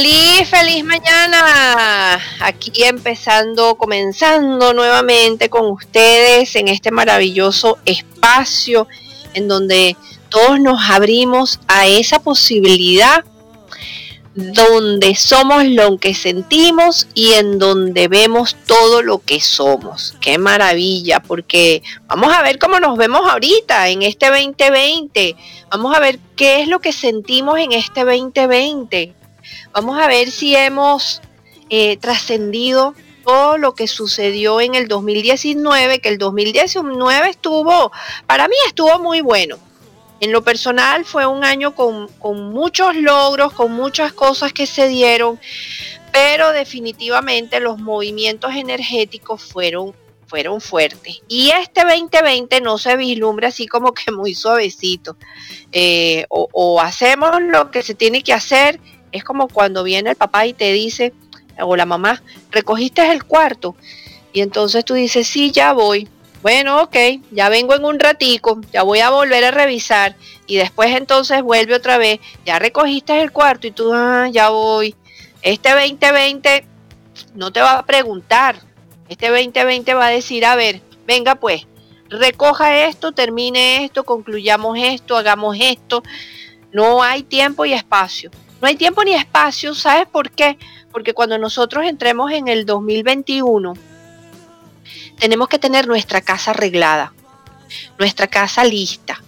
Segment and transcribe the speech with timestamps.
[0.00, 2.18] Feliz, feliz mañana.
[2.40, 8.88] Aquí empezando, comenzando nuevamente con ustedes en este maravilloso espacio
[9.34, 9.98] en donde
[10.30, 13.26] todos nos abrimos a esa posibilidad
[14.34, 20.14] donde somos lo que sentimos y en donde vemos todo lo que somos.
[20.22, 25.36] Qué maravilla, porque vamos a ver cómo nos vemos ahorita en este 2020.
[25.70, 29.19] Vamos a ver qué es lo que sentimos en este 2020
[29.72, 31.20] Vamos a ver si hemos
[31.68, 37.92] eh, trascendido todo lo que sucedió en el 2019, que el 2019 estuvo,
[38.26, 39.58] para mí estuvo muy bueno.
[40.20, 42.08] En lo personal fue un año con,
[42.52, 45.40] muchos logros, con muchas cosas que se dieron,
[46.12, 49.94] pero definitivamente los movimientos energéticos fueron
[50.26, 51.22] fueron fuertes.
[51.26, 55.16] Y este 2020 no se vislumbra así como que muy suavecito.
[55.72, 58.78] Eh, o, hacemos lo que se tiene que hacer
[59.12, 61.12] es como cuando viene el papá y te dice,
[61.58, 63.76] o la mamá, recogiste el cuarto.
[64.32, 66.08] Y entonces tú dices, sí, ya voy.
[66.42, 66.96] Bueno, ok,
[67.32, 70.16] ya vengo en un ratico, ya voy a volver a revisar.
[70.46, 74.94] Y después entonces vuelve otra vez, ya recogiste el cuarto y tú, ah, ya voy.
[75.42, 76.64] Este 2020
[77.34, 78.56] no te va a preguntar.
[79.08, 81.66] Este 2020 va a decir, a ver, venga pues,
[82.08, 86.02] recoja esto, termine esto, concluyamos esto, hagamos esto.
[86.72, 88.30] No hay tiempo y espacio.
[88.60, 90.58] No hay tiempo ni espacio, ¿sabes por qué?
[90.92, 93.74] Porque cuando nosotros entremos en el 2021,
[95.18, 97.12] tenemos que tener nuestra casa arreglada,
[97.98, 99.22] nuestra casa lista,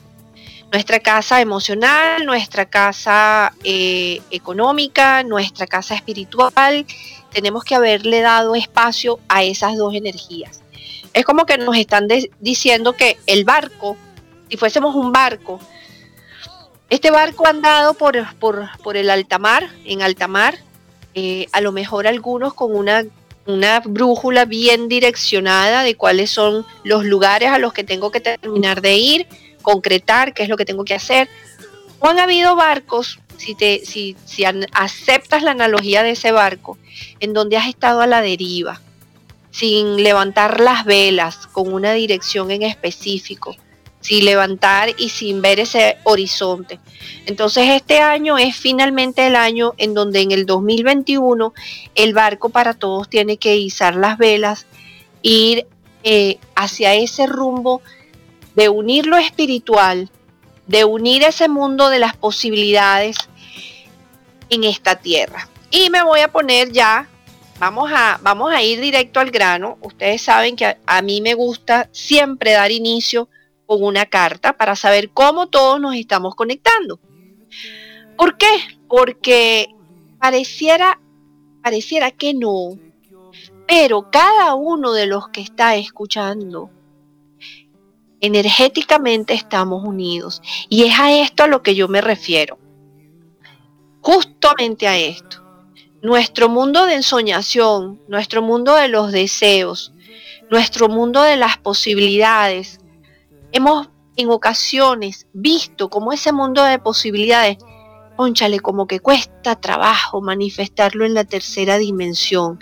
[0.71, 6.87] nuestra casa emocional, nuestra casa eh, económica, nuestra casa espiritual.
[7.31, 10.63] Tenemos que haberle dado espacio a esas dos energías.
[11.13, 12.09] Es como que nos están
[12.41, 13.97] diciendo que el barco,
[14.49, 15.61] si fuésemos un barco,
[16.93, 20.59] este barco andado por, por, por el altamar, en altamar,
[21.15, 23.07] eh, a lo mejor algunos con una,
[23.47, 28.83] una brújula bien direccionada de cuáles son los lugares a los que tengo que terminar
[28.83, 29.27] de ir,
[29.63, 31.31] concretar qué es lo que tengo que hacer.
[31.99, 36.77] O han habido barcos, si, te, si, si aceptas la analogía de ese barco,
[37.21, 38.83] en donde has estado a la deriva,
[39.51, 43.57] sin levantar las velas, con una dirección en específico,
[44.03, 46.79] sin levantar y sin ver ese horizonte.
[47.25, 51.55] Entonces este año es finalmente el año en donde en el 2021
[51.95, 54.67] el barco para todos tiene que izar las velas,
[55.23, 55.67] ir
[56.03, 57.81] eh, hacia ese rumbo
[58.57, 60.11] de unir lo espiritual,
[60.67, 63.17] de unir ese mundo de las posibilidades
[64.51, 65.49] en esta tierra.
[65.71, 67.09] Y me voy a poner ya,
[67.61, 69.79] vamos a, vamos a ir directo al grano.
[69.81, 73.29] Ustedes saben que a mí me gusta siempre dar inicio
[73.67, 77.01] con una carta para saber cómo todos nos estamos conectando.
[78.17, 78.47] ¿Por qué?
[78.89, 79.69] Porque
[80.19, 81.01] pareciera,
[81.63, 82.79] pareciera que no,
[83.67, 86.71] pero cada uno de los que está escuchando,
[88.21, 90.41] energéticamente estamos unidos.
[90.69, 92.59] Y es a esto a lo que yo me refiero.
[94.01, 95.43] Justamente a esto.
[96.03, 99.93] Nuestro mundo de ensoñación, nuestro mundo de los deseos,
[100.51, 102.81] nuestro mundo de las posibilidades,
[103.53, 107.59] hemos en ocasiones visto como ese mundo de posibilidades,
[108.17, 112.59] conchale, como que cuesta trabajo manifestarlo en la tercera dimensión.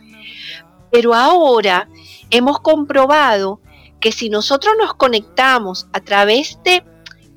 [0.93, 1.89] Pero ahora
[2.31, 3.61] hemos comprobado
[4.01, 6.85] que si nosotros nos conectamos a través de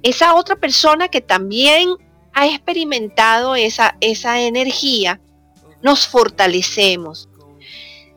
[0.01, 1.95] esa otra persona que también
[2.33, 5.21] ha experimentado esa, esa energía,
[5.81, 7.29] nos fortalecemos,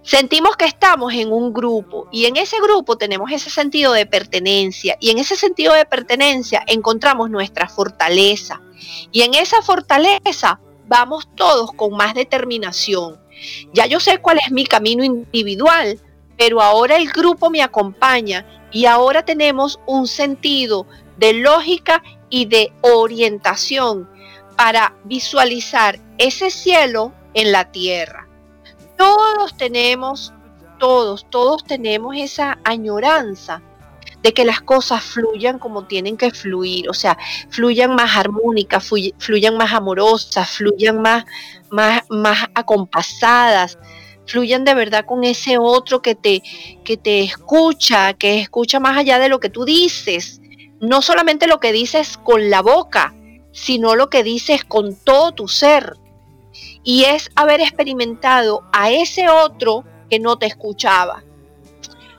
[0.07, 4.97] sentimos que estamos en un grupo y en ese grupo tenemos ese sentido de pertenencia
[5.01, 8.63] y en ese sentido de pertenencia encontramos nuestra fortaleza
[9.11, 13.21] y en esa fortaleza vamos todos con más determinación.
[13.75, 16.01] Ya yo sé cuál es mi camino individual,
[16.39, 20.87] pero ahora el grupo me acompaña y ahora tenemos un sentido
[21.17, 24.09] de lógica y de orientación
[24.57, 28.26] para visualizar ese cielo en la tierra.
[28.97, 30.33] Todos tenemos,
[30.79, 33.63] todos, todos tenemos esa añoranza
[34.23, 37.17] de que las cosas fluyan como tienen que fluir, o sea,
[37.51, 41.25] fluyan más armónicas, fluyan más amorosas, fluyan más,
[41.71, 43.79] más, más acompasadas,
[44.27, 46.43] fluyan de verdad con ese otro que te,
[46.85, 50.41] que te escucha, que escucha más allá de lo que tú dices,
[50.81, 53.15] no solamente lo que dices con la boca,
[53.53, 55.97] sino lo que dices con todo tu ser.
[56.87, 61.25] Y es haber experimentado a ese otro que no te escuchaba.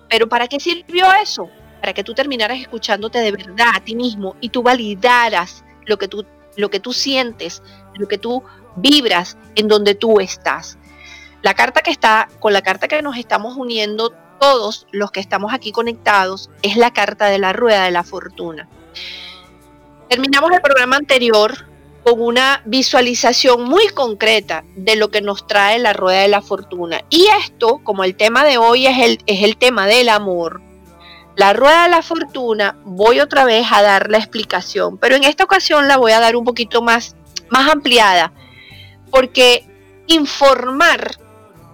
[0.09, 1.49] Pero ¿para qué sirvió eso?
[1.79, 6.09] Para que tú terminaras escuchándote de verdad a ti mismo y tú validaras lo que
[6.09, 6.25] tú,
[6.57, 7.63] lo que tú sientes,
[7.95, 8.43] lo que tú
[8.75, 10.77] vibras en donde tú estás.
[11.43, 15.53] La carta que está, con la carta que nos estamos uniendo todos los que estamos
[15.53, 18.67] aquí conectados, es la carta de la rueda de la fortuna.
[20.09, 21.66] Terminamos el programa anterior
[22.07, 27.01] con una visualización muy concreta de lo que nos trae la rueda de la fortuna.
[27.09, 30.61] Y esto, como el tema de hoy es el, es el tema del amor,
[31.35, 35.43] la rueda de la fortuna, voy otra vez a dar la explicación, pero en esta
[35.43, 37.17] ocasión la voy a dar un poquito más,
[37.49, 38.31] más ampliada,
[39.11, 39.65] porque
[40.07, 41.17] informar,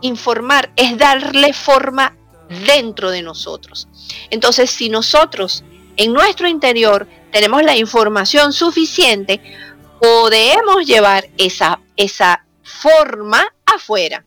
[0.02, 2.18] informar es darle forma
[2.66, 3.88] dentro de nosotros.
[4.32, 5.64] Entonces, si nosotros
[5.96, 9.42] en nuestro interior tenemos la información suficiente,
[10.04, 14.26] podemos llevar esa, esa forma afuera.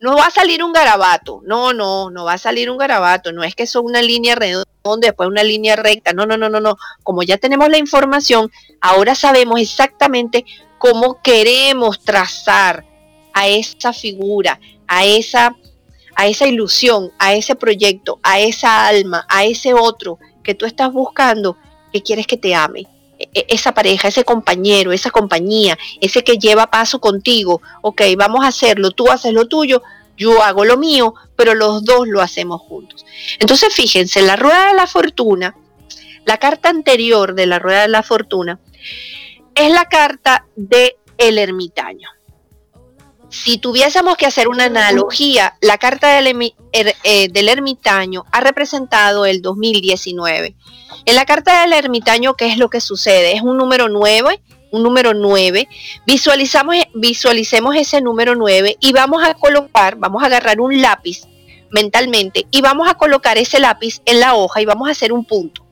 [0.00, 3.44] No va a salir un garabato, no, no, no va a salir un garabato, no
[3.44, 6.76] es que son una línea redonda, después una línea recta, no, no, no, no, no.
[7.04, 8.50] Como ya tenemos la información,
[8.80, 10.44] ahora sabemos exactamente
[10.78, 12.84] cómo queremos trazar
[13.32, 14.58] a esa figura,
[14.88, 15.54] a esa,
[16.16, 20.92] a esa ilusión, a ese proyecto, a esa alma, a ese otro que tú estás
[20.92, 21.56] buscando,
[21.92, 22.88] que quieres que te ame.
[23.18, 28.48] E, esa pareja, ese compañero, esa compañía, ese que lleva paso contigo, ok, vamos a
[28.48, 29.82] hacerlo, tú haces lo tuyo,
[30.16, 33.04] yo hago lo mío, pero los dos lo hacemos juntos.
[33.38, 35.56] Entonces, fíjense, la rueda de la fortuna,
[36.24, 38.60] la carta anterior de la rueda de la fortuna,
[39.54, 42.08] es la carta de el ermitaño.
[43.42, 49.26] Si tuviésemos que hacer una analogía, la carta del, er, eh, del ermitaño ha representado
[49.26, 50.54] el 2019
[51.06, 53.32] en la carta del ermitaño, ¿qué es lo que sucede?
[53.32, 54.40] Es un número 9,
[54.70, 55.68] un número 9.
[56.06, 61.26] Visualizamos, visualicemos ese número 9 y vamos a colocar, vamos a agarrar un lápiz
[61.70, 65.24] mentalmente y vamos a colocar ese lápiz en la hoja y vamos a hacer un
[65.24, 65.63] punto.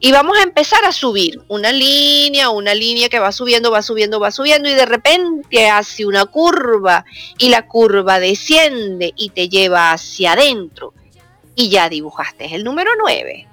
[0.00, 4.20] Y vamos a empezar a subir una línea, una línea que va subiendo, va subiendo,
[4.20, 7.04] va subiendo y de repente hace una curva
[7.38, 10.94] y la curva desciende y te lleva hacia adentro.
[11.54, 13.46] Y ya dibujaste el número 9.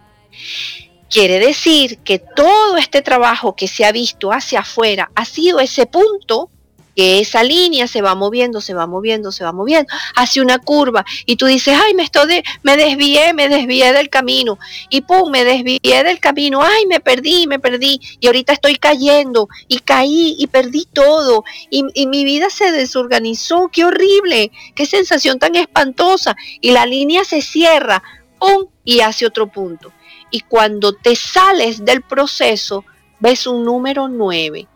[1.10, 5.86] Quiere decir que todo este trabajo que se ha visto hacia afuera ha sido ese
[5.86, 6.50] punto
[6.97, 11.05] que esa línea se va moviendo, se va moviendo, se va moviendo hacia una curva
[11.27, 14.57] y tú dices, ay, me, estoy me desvié, me desvié del camino.
[14.89, 18.01] Y pum, me desvié del camino, ay, me perdí, me perdí.
[18.19, 21.44] Y ahorita estoy cayendo y caí y perdí todo.
[21.69, 27.23] Y, y mi vida se desorganizó, qué horrible, qué sensación tan espantosa y la línea
[27.25, 28.01] se cierra,
[28.39, 29.94] pum, y hace otro punto.
[30.31, 32.83] Y cuando te sales del proceso
[33.19, 34.67] ves un número 9.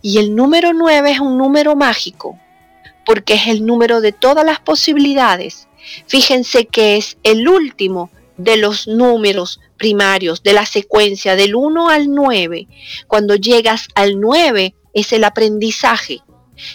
[0.00, 2.38] Y el número 9 es un número mágico
[3.04, 5.68] porque es el número de todas las posibilidades.
[6.06, 12.10] Fíjense que es el último de los números primarios de la secuencia del 1 al
[12.10, 12.68] 9.
[13.08, 16.20] Cuando llegas al 9 es el aprendizaje.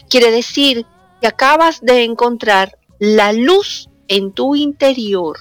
[0.10, 0.86] Quiere decir
[1.22, 5.38] que acabas de encontrar la luz en tu interior.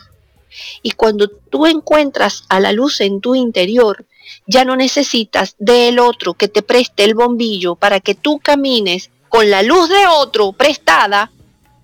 [0.82, 4.06] Y cuando tú encuentras a la luz en tu interior,
[4.46, 9.50] ya no necesitas del otro que te preste el bombillo para que tú camines con
[9.50, 11.30] la luz de otro prestada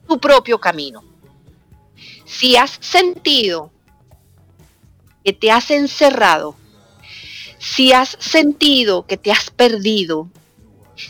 [0.06, 1.04] tu propio camino.
[2.24, 3.70] Si has sentido
[5.24, 6.56] que te has encerrado,
[7.58, 10.28] si has sentido que te has perdido,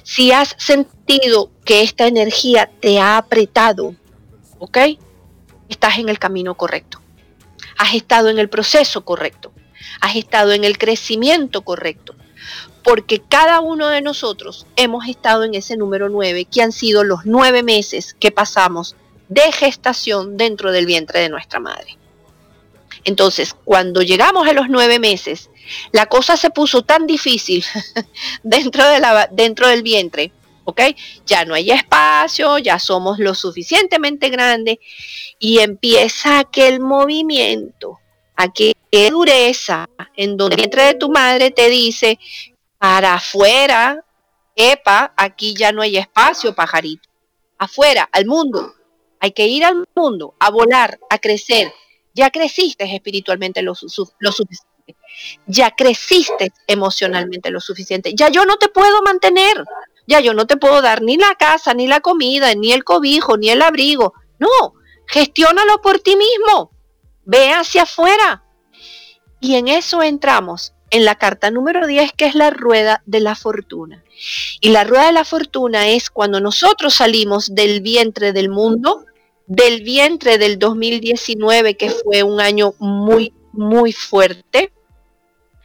[0.02, 3.94] si has sentido que esta energía te ha apretado,
[4.58, 4.78] ¿ok?
[5.68, 7.02] Estás en el camino correcto
[7.82, 9.51] has estado en el proceso correcto,
[10.00, 12.14] has estado en el crecimiento correcto,
[12.82, 17.20] porque cada uno de nosotros hemos estado en ese número 9, que han sido los
[17.24, 18.96] nueve meses que pasamos
[19.28, 21.96] de gestación dentro del vientre de nuestra madre.
[23.04, 25.50] Entonces, cuando llegamos a los nueve meses,
[25.92, 27.64] la cosa se puso tan difícil
[28.42, 28.84] dentro,
[29.32, 30.32] dentro del vientre,
[30.64, 30.80] ¿ok?
[31.26, 34.78] Ya no hay espacio, ya somos lo suficientemente grandes
[35.38, 37.98] y empieza aquel movimiento,
[38.36, 38.74] aquella
[39.10, 42.18] dureza, en donde el de tu madre te dice,
[42.78, 44.04] para afuera,
[44.56, 47.08] epa, aquí ya no hay espacio, pajarito.
[47.58, 48.74] Afuera, al mundo.
[49.20, 51.72] Hay que ir al mundo, a volar, a crecer.
[52.12, 53.74] Ya creciste espiritualmente lo,
[54.18, 54.72] lo suficiente.
[55.46, 58.14] Ya creciste emocionalmente lo suficiente.
[58.14, 59.62] Ya yo no te puedo mantener.
[60.06, 63.36] Ya yo no te puedo dar ni la casa, ni la comida, ni el cobijo,
[63.36, 64.14] ni el abrigo.
[64.38, 64.74] No,
[65.06, 66.72] gestiónalo por ti mismo.
[67.24, 68.44] Ve hacia afuera.
[69.40, 73.34] Y en eso entramos en la carta número 10, que es la rueda de la
[73.34, 74.04] fortuna.
[74.60, 79.06] Y la rueda de la fortuna es cuando nosotros salimos del vientre del mundo,
[79.46, 84.72] del vientre del 2019, que fue un año muy, muy fuerte,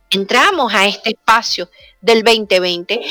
[0.09, 1.69] entramos a este espacio
[2.01, 3.01] del 2020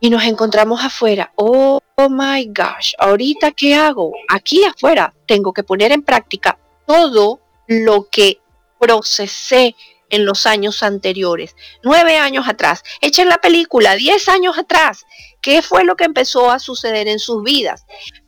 [0.00, 1.32] y nos encontramos afuera.
[1.36, 4.12] Oh, oh, my gosh, ahorita qué hago?
[4.28, 8.40] Aquí afuera tengo que poner en práctica todo lo que
[8.78, 9.76] procesé
[10.12, 12.82] en los años anteriores, nueve años atrás.
[13.00, 15.04] Echen la película, diez años atrás.
[15.40, 17.86] ¿Qué fue lo que empezó a suceder en sus vidas?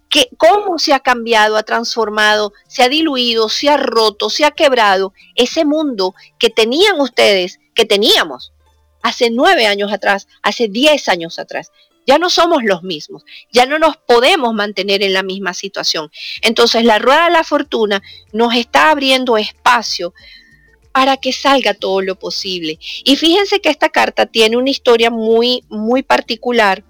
[0.09, 4.51] ¿Qué, ¿Cómo se ha cambiado, ha transformado, se ha diluido, se ha roto, se ha
[4.51, 8.53] quebrado ese mundo que tenían ustedes, que teníamos
[9.03, 11.71] hace nueve años atrás, hace diez años atrás?
[12.07, 16.11] Ya no somos los mismos, ya no nos podemos mantener en la misma situación.
[16.43, 20.15] Entonces la rueda de la fortuna nos está abriendo espacio
[20.93, 22.79] para que salga todo lo posible.
[23.05, 26.85] Y fíjense que esta carta tiene una historia muy, muy particular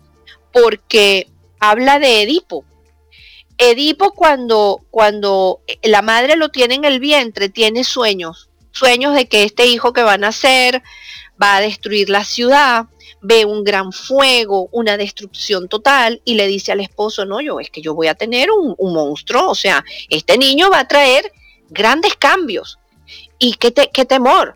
[0.53, 1.29] porque
[1.59, 2.65] habla de Edipo.
[3.57, 9.45] Edipo cuando, cuando la madre lo tiene en el vientre, tiene sueños, sueños de que
[9.45, 10.83] este hijo que va a nacer
[11.43, 12.87] va a destruir la ciudad,
[13.21, 17.71] ve un gran fuego, una destrucción total y le dice al esposo, no, yo es
[17.71, 21.33] que yo voy a tener un, monstruo, o sea, este niño va a traer
[21.71, 22.79] grandes cambios.
[23.39, 24.55] Y qué, qué temor.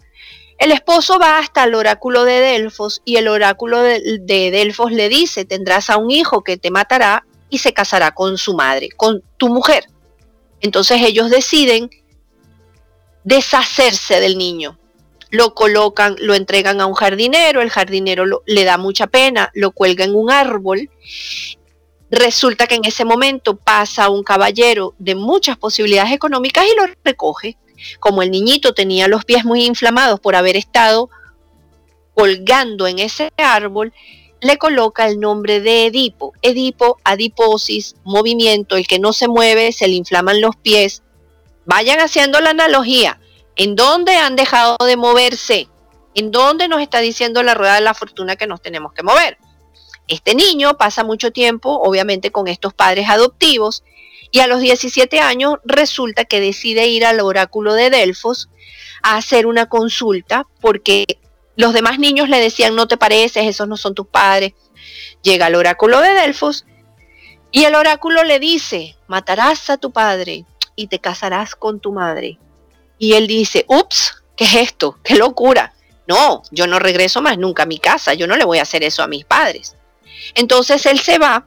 [0.58, 5.44] El esposo va hasta el oráculo de Delfos y el oráculo de, Delfos le dice,
[5.44, 9.48] tendrás a un hijo que te matará y se casará con su madre, con tu
[9.48, 9.84] mujer.
[10.60, 11.90] Entonces ellos deciden
[13.22, 14.77] deshacerse del niño.
[15.30, 20.04] Lo colocan, lo entregan a un jardinero, el jardinero le da mucha pena, lo cuelga
[20.04, 20.90] en un árbol.
[22.10, 27.58] Resulta que en ese momento pasa un caballero de muchas posibilidades económicas y lo recoge
[28.00, 31.10] como el niñito tenía los pies muy inflamados por haber estado
[32.14, 33.92] colgando en ese árbol,
[34.40, 36.32] le coloca el nombre de Edipo.
[36.42, 41.02] Edipo, adiposis, movimiento, el que no se mueve, se le inflaman los pies.
[41.64, 43.20] Vayan haciendo la analogía.
[43.58, 45.68] ¿En dónde han dejado de moverse?
[46.14, 49.36] ¿En dónde nos está diciendo la rueda de la fortuna que nos tenemos que mover?
[50.06, 53.82] Este niño pasa mucho tiempo, obviamente, con estos padres adoptivos
[54.30, 58.48] y a los 17 años resulta que decide ir al oráculo de Delfos
[59.02, 61.18] a hacer una consulta porque
[61.56, 64.52] los demás niños le decían no te pareces, esos no son tus padres.
[65.22, 66.64] Llega al oráculo de Delfos
[67.50, 70.44] y el oráculo le dice, matarás a tu padre
[70.76, 72.38] y te casarás con tu madre.
[72.98, 74.98] Y él dice, ups, ¿qué es esto?
[75.02, 75.74] ¡Qué locura!
[76.06, 78.82] No, yo no regreso más nunca a mi casa, yo no le voy a hacer
[78.82, 79.76] eso a mis padres.
[80.34, 81.46] Entonces él se va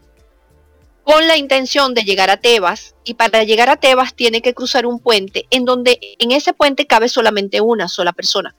[1.04, 4.86] con la intención de llegar a Tebas y para llegar a Tebas tiene que cruzar
[4.86, 8.56] un puente en donde en ese puente cabe solamente una sola persona.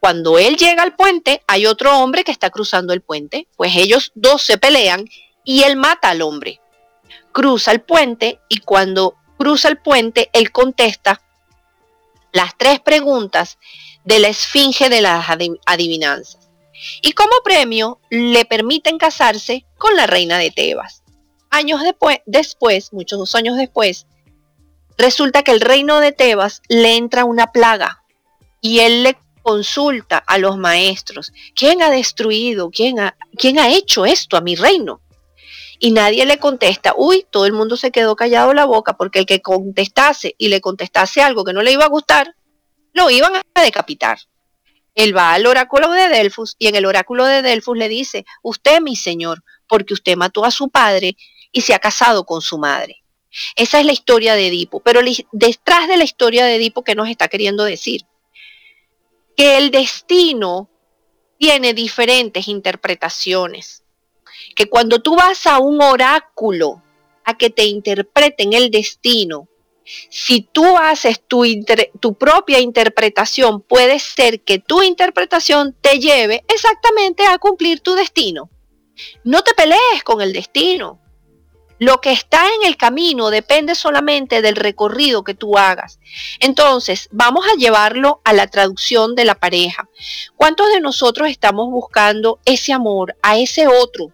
[0.00, 4.10] Cuando él llega al puente hay otro hombre que está cruzando el puente, pues ellos
[4.14, 5.04] dos se pelean
[5.44, 6.60] y él mata al hombre.
[7.30, 11.20] Cruza el puente y cuando cruza el puente él contesta
[12.32, 13.58] las tres preguntas
[14.04, 15.26] de la esfinge de las
[15.66, 16.50] adivinanzas.
[17.02, 21.02] Y como premio le permiten casarse con la reina de Tebas
[21.52, 24.06] años después, después, muchos años después,
[24.96, 28.02] resulta que el reino de Tebas le entra una plaga
[28.60, 32.96] y él le consulta a los maestros, ¿quién ha destruido, quién
[33.36, 35.00] quién ha hecho esto a mi reino?
[35.84, 39.26] Y nadie le contesta, uy, todo el mundo se quedó callado la boca porque el
[39.26, 42.36] que contestase y le contestase algo que no le iba a gustar,
[42.92, 44.20] lo iban a decapitar.
[44.94, 48.80] Él va al oráculo de Delfos y en el oráculo de Delfos le dice, usted
[48.80, 51.16] mi señor, porque usted mató a su padre
[51.50, 53.02] y se ha casado con su madre.
[53.56, 54.78] Esa es la historia de Edipo.
[54.78, 55.00] Pero
[55.32, 58.02] detrás de la historia de Edipo, ¿qué nos está queriendo decir?
[59.36, 60.70] Que el destino
[61.38, 63.81] tiene diferentes interpretaciones.
[64.54, 66.82] Que cuando tú vas a un oráculo
[67.24, 69.48] a que te interpreten el destino,
[70.10, 71.44] si tú haces tu,
[72.00, 78.50] tu, propia interpretación, puede ser que tu interpretación te lleve exactamente a cumplir tu destino.
[79.24, 81.00] No te pelees con el destino.
[81.78, 85.98] Lo que está en el camino depende solamente del recorrido que tú hagas.
[86.38, 89.88] Entonces, vamos a llevarlo a la traducción de la pareja.
[90.36, 94.12] ¿Cuántos de nosotros estamos buscando ese amor a ese otro?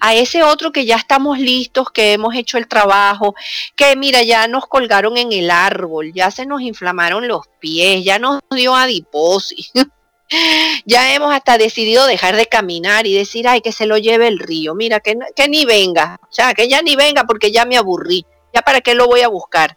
[0.00, 3.34] A ese otro que ya estamos listos, que hemos hecho el trabajo,
[3.76, 8.18] que mira, ya nos colgaron en el árbol, ya se nos inflamaron los pies, ya
[8.18, 9.70] nos dio adiposis.
[10.86, 14.38] ya hemos hasta decidido dejar de caminar y decir, ay, que se lo lleve el
[14.38, 17.76] río, mira, que, que ni venga, o sea, que ya ni venga porque ya me
[17.76, 19.76] aburrí, ya para qué lo voy a buscar.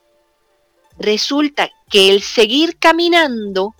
[0.97, 3.75] Resulta que el seguir caminando,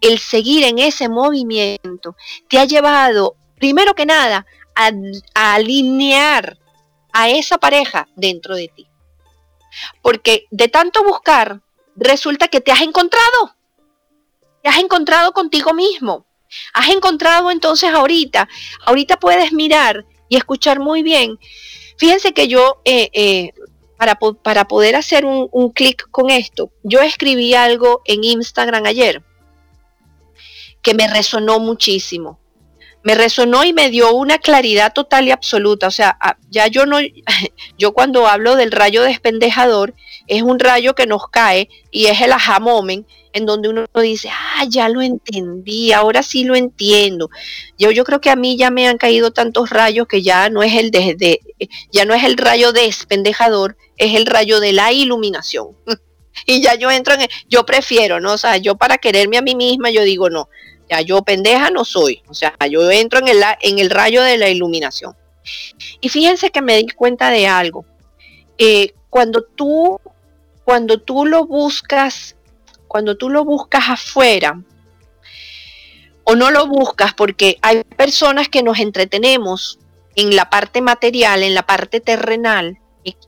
[0.00, 2.16] el seguir en ese movimiento,
[2.48, 4.46] te ha llevado, primero que nada,
[5.34, 6.58] alinear
[7.12, 8.86] a esa pareja dentro de ti.
[10.02, 11.62] Porque de tanto buscar,
[11.96, 13.56] resulta que te has encontrado.
[14.62, 16.26] Te has encontrado contigo mismo.
[16.74, 18.48] Has encontrado entonces ahorita,
[18.84, 21.38] ahorita puedes mirar y escuchar muy bien.
[21.98, 23.52] Fíjense que yo, eh, eh,
[23.96, 29.22] para, para, poder hacer un clic con esto, yo escribí algo en Instagram ayer
[30.82, 32.38] que me resonó muchísimo
[33.06, 35.86] me resonó y me dio una claridad total y absoluta.
[35.86, 36.98] O sea, ah, ya yo no,
[37.78, 39.94] yo cuando hablo del rayo despendejador,
[40.26, 44.28] es un rayo que nos cae y es el aha moment en donde uno dice,
[44.32, 47.30] ah, ya lo entendí, ahora sí lo entiendo.
[47.78, 50.64] Yo, yo creo que a mí ya me han caído tantos rayos que ya no
[50.64, 51.38] es el de,
[51.92, 55.76] ya no es el rayo despendejador, es el rayo de la iluminación.
[56.44, 58.32] y ya yo entro en, yo prefiero, ¿no?
[58.32, 60.48] O sea, yo para quererme a mí misma, yo digo, no,
[60.88, 62.22] ya yo pendeja no soy.
[62.28, 65.14] O sea, yo entro en el, en el rayo de la iluminación.
[66.00, 67.84] Y fíjense que me di cuenta de algo.
[68.58, 70.00] Eh, cuando tú,
[70.64, 72.36] cuando tú lo buscas,
[72.88, 74.60] cuando tú lo buscas afuera,
[76.24, 79.78] o no lo buscas, porque hay personas que nos entretenemos
[80.16, 82.78] en la parte material, en la parte terrenal,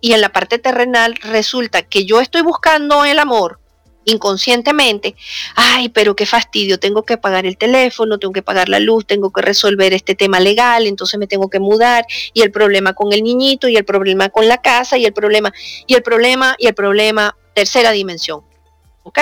[0.01, 3.61] y en la parte terrenal resulta que yo estoy buscando el amor,
[4.09, 5.15] inconscientemente,
[5.55, 9.31] ay, pero qué fastidio, tengo que pagar el teléfono, tengo que pagar la luz, tengo
[9.33, 13.23] que resolver este tema legal, entonces me tengo que mudar y el problema con el
[13.23, 15.53] niñito y el problema con la casa y el problema
[15.87, 18.43] y el problema y el problema, tercera dimensión.
[19.03, 19.21] ¿Ok?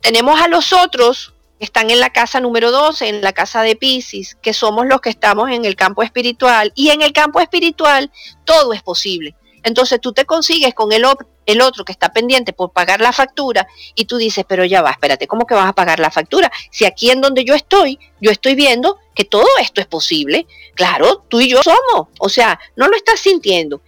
[0.00, 3.76] Tenemos a los otros que están en la casa número 12, en la casa de
[3.76, 8.10] Pisces, que somos los que estamos en el campo espiritual y en el campo espiritual
[8.44, 9.34] todo es posible.
[9.66, 11.04] Entonces tú te consigues con el,
[11.44, 14.92] el otro que está pendiente por pagar la factura y tú dices, pero ya va,
[14.92, 16.52] espérate, ¿cómo que vas a pagar la factura?
[16.70, 21.24] Si aquí en donde yo estoy, yo estoy viendo que todo esto es posible, claro,
[21.28, 23.80] tú y yo somos, o sea, no lo estás sintiendo.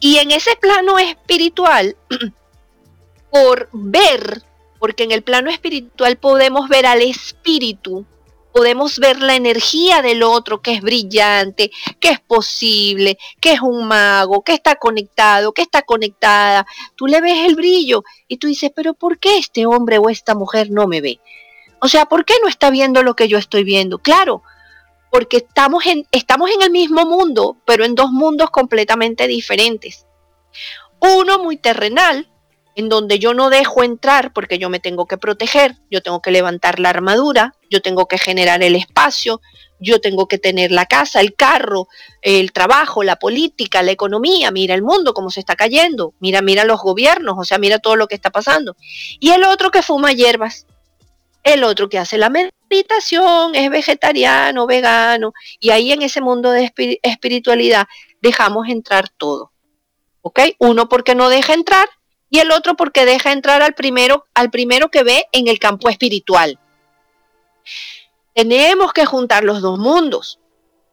[0.00, 1.94] Y en ese plano espiritual,
[3.30, 4.42] por ver,
[4.78, 8.06] porque en el plano espiritual podemos ver al espíritu,
[8.58, 13.86] podemos ver la energía del otro que es brillante, que es posible, que es un
[13.86, 16.66] mago, que está conectado, que está conectada.
[16.96, 20.34] Tú le ves el brillo y tú dices, pero ¿por qué este hombre o esta
[20.34, 21.20] mujer no me ve?
[21.80, 23.98] O sea, ¿por qué no está viendo lo que yo estoy viendo?
[23.98, 24.42] Claro,
[25.12, 30.04] porque estamos en, estamos en el mismo mundo, pero en dos mundos completamente diferentes.
[30.98, 32.28] Uno muy terrenal,
[32.78, 36.30] en donde yo no dejo entrar porque yo me tengo que proteger, yo tengo que
[36.30, 39.40] levantar la armadura, yo tengo que generar el espacio,
[39.80, 41.88] yo tengo que tener la casa, el carro,
[42.22, 46.62] el trabajo, la política, la economía, mira el mundo cómo se está cayendo, mira, mira
[46.62, 48.76] los gobiernos, o sea, mira todo lo que está pasando.
[49.18, 50.64] Y el otro que fuma hierbas,
[51.42, 56.72] el otro que hace la meditación, es vegetariano, vegano, y ahí en ese mundo de
[57.02, 57.88] espiritualidad
[58.22, 59.50] dejamos entrar todo.
[60.20, 60.40] ¿Ok?
[60.60, 61.88] Uno porque no deja entrar
[62.30, 65.88] y el otro porque deja entrar al primero, al primero que ve en el campo
[65.88, 66.58] espiritual.
[68.34, 70.38] Tenemos que juntar los dos mundos.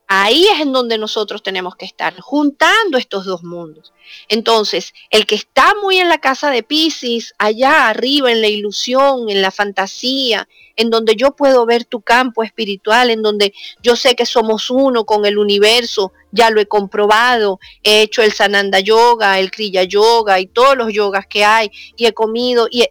[0.08, 3.92] Ahí es en donde nosotros tenemos que estar, juntando estos dos mundos.
[4.30, 9.30] Entonces, el que está muy en la casa de Pisces, allá arriba, en la ilusión,
[9.30, 14.16] en la fantasía, en donde yo puedo ver tu campo espiritual, en donde yo sé
[14.16, 19.40] que somos uno con el universo, ya lo he comprobado, he hecho el Sananda Yoga,
[19.40, 22.86] el Kriya Yoga y todos los yogas que hay, y he comido, y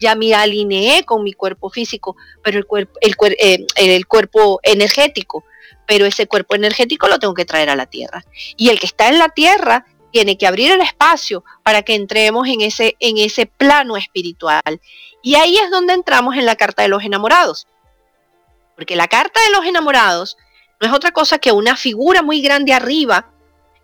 [0.00, 5.44] ya me alineé con mi cuerpo físico, pero el, cuerpo, el, eh, el cuerpo energético
[5.86, 8.24] pero ese cuerpo energético lo tengo que traer a la tierra.
[8.56, 12.48] Y el que está en la tierra tiene que abrir el espacio para que entremos
[12.48, 14.80] en ese, en ese plano espiritual.
[15.22, 17.66] Y ahí es donde entramos en la carta de los enamorados.
[18.74, 20.36] Porque la carta de los enamorados
[20.80, 23.30] no es otra cosa que una figura muy grande arriba,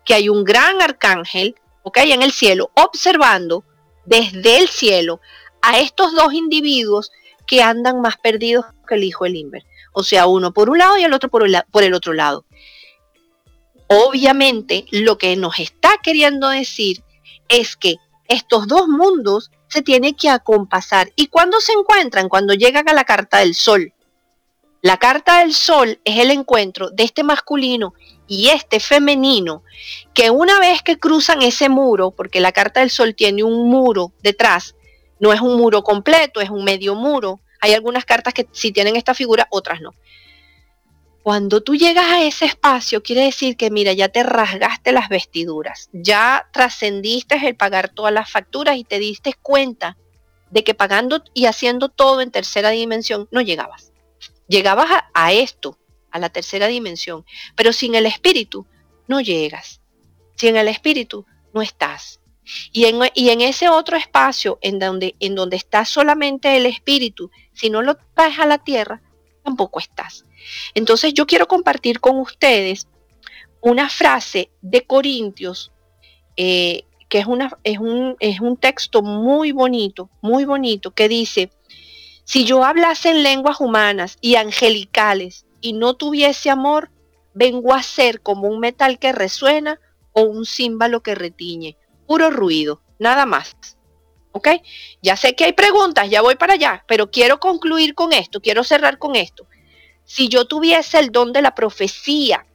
[0.05, 1.55] que hay un gran arcángel,
[1.95, 3.63] hay en el cielo, observando
[4.05, 5.19] desde el cielo
[5.61, 7.11] a estos dos individuos
[7.45, 9.65] que andan más perdidos que el hijo del Limber.
[9.93, 12.45] O sea, uno por un lado y el otro por el, por el otro lado.
[13.87, 17.03] Obviamente, lo que nos está queriendo decir
[17.47, 21.11] es que estos dos mundos se tienen que acompasar.
[21.15, 22.29] ¿Y cuando se encuentran?
[22.29, 23.93] Cuando llegan a la carta del sol.
[24.81, 27.93] La carta del sol es el encuentro de este masculino
[28.27, 29.63] y este femenino,
[30.13, 34.11] que una vez que cruzan ese muro, porque la carta del sol tiene un muro
[34.21, 34.75] detrás,
[35.19, 37.39] no es un muro completo, es un medio muro.
[37.63, 39.95] Hay algunas cartas que sí tienen esta figura, otras no.
[41.21, 45.89] Cuando tú llegas a ese espacio, quiere decir que, mira, ya te rasgaste las vestiduras,
[45.93, 49.95] ya trascendiste el pagar todas las facturas y te diste cuenta
[50.51, 53.93] de que pagando y haciendo todo en tercera dimensión no llegabas.
[54.49, 55.79] Llegabas a, esto,
[56.11, 57.23] a la tercera dimensión,
[57.55, 58.67] pero sin el espíritu
[59.07, 59.79] no llegas.
[60.35, 62.19] Sin el espíritu no estás.
[62.71, 67.81] Y en, ese otro espacio en donde, en donde está solamente el espíritu, si no
[67.81, 69.01] lo traes a la tierra,
[69.43, 70.25] tampoco estás.
[70.73, 72.87] Entonces yo quiero compartir con ustedes
[73.61, 75.71] una frase de Corintios,
[76.35, 81.49] eh, que es, un, es un texto muy bonito, muy bonito, que dice,
[82.25, 86.89] si yo hablase en lenguas humanas y angelicales y no tuviese amor,
[87.33, 89.79] vengo a ser como un metal que resuena
[90.11, 91.77] o un címbalo que retiñe,
[92.13, 93.55] puro ruido, nada más.
[94.33, 94.49] ¿Ok?
[95.01, 98.63] Ya sé que hay preguntas, ya voy para allá, pero quiero concluir con esto, quiero
[98.63, 99.47] cerrar con esto
[100.05, 102.45] si yo tuviese el don de la profecía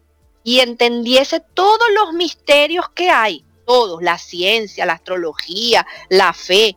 [0.45, 6.77] y entendiese todos los misterios que hay, todos, la ciencia, la astrología, la fe,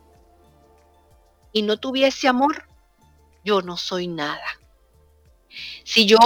[1.53, 2.67] y no tuviese amor,
[3.43, 4.59] yo no soy nada.
[5.83, 6.17] Si yo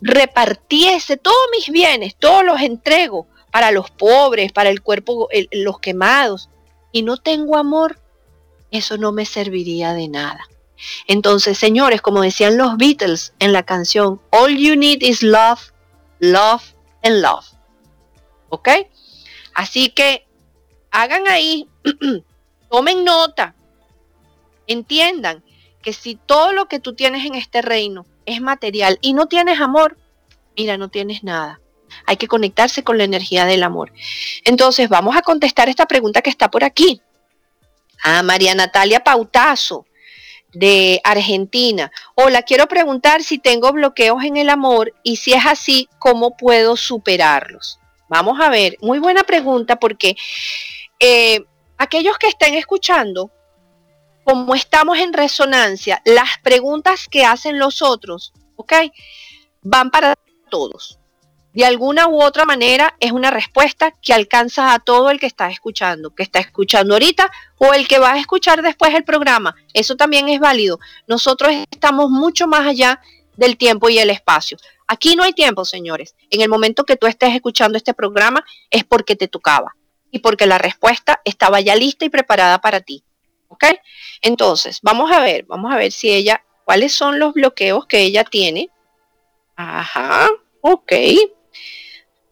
[0.00, 6.50] repartiese todos mis bienes, todos los entrego para los pobres, para el cuerpo, los quemados,
[6.90, 8.00] y no tengo amor,
[8.72, 10.40] eso no me serviría de nada.
[11.06, 15.70] Entonces, señores, como decían los Beatles en la canción, All you need is love,
[16.18, 16.64] love
[17.04, 17.46] and love.
[18.48, 18.70] ¿Ok?
[19.54, 20.26] Así que
[20.90, 21.68] hagan ahí,
[22.72, 23.54] tomen nota,
[24.66, 25.44] entiendan
[25.80, 29.60] que si todo lo que tú tienes en este reino es material y no tienes
[29.60, 29.96] amor,
[30.56, 31.60] mira, no tienes nada.
[32.06, 33.92] Hay que conectarse con la energía del amor.
[34.44, 37.00] Entonces, vamos a contestar esta pregunta que está por aquí.
[38.02, 39.86] A María Natalia Pautazo
[40.54, 41.90] de Argentina.
[42.14, 46.76] Hola, quiero preguntar si tengo bloqueos en el amor y si es así, ¿cómo puedo
[46.76, 47.78] superarlos?
[48.08, 50.16] Vamos a ver, muy buena pregunta porque
[51.00, 51.44] eh,
[51.76, 53.30] aquellos que estén escuchando,
[54.22, 58.72] como estamos en resonancia, las preguntas que hacen los otros, ¿ok?
[59.62, 60.14] Van para
[60.50, 60.98] todos
[61.54, 65.48] de alguna u otra manera es una respuesta que alcanza a todo el que está
[65.50, 69.54] escuchando, que está escuchando ahorita o el que va a escuchar después el programa.
[69.72, 70.80] Eso también es válido.
[71.06, 73.00] Nosotros estamos mucho más allá
[73.36, 74.58] del tiempo y el espacio.
[74.88, 76.16] Aquí no hay tiempo, señores.
[76.28, 79.76] En el momento que tú estés escuchando este programa es porque te tocaba
[80.10, 83.04] y porque la respuesta estaba ya lista y preparada para ti.
[83.46, 83.64] ¿Ok?
[84.22, 88.24] Entonces, vamos a ver, vamos a ver si ella, cuáles son los bloqueos que ella
[88.24, 88.70] tiene.
[89.54, 90.28] Ajá,
[90.60, 90.92] ok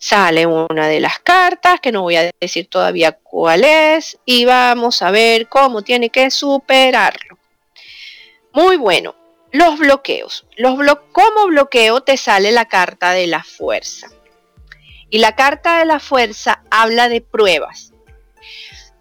[0.03, 5.01] sale una de las cartas, que no voy a decir todavía cuál es, y vamos
[5.01, 7.39] a ver cómo tiene que superarlo.
[8.53, 9.15] Muy bueno,
[9.53, 10.45] los bloqueos.
[10.57, 10.75] Los
[11.13, 14.09] como bloqueo te sale la carta de la fuerza.
[15.09, 17.93] Y la carta de la fuerza habla de pruebas.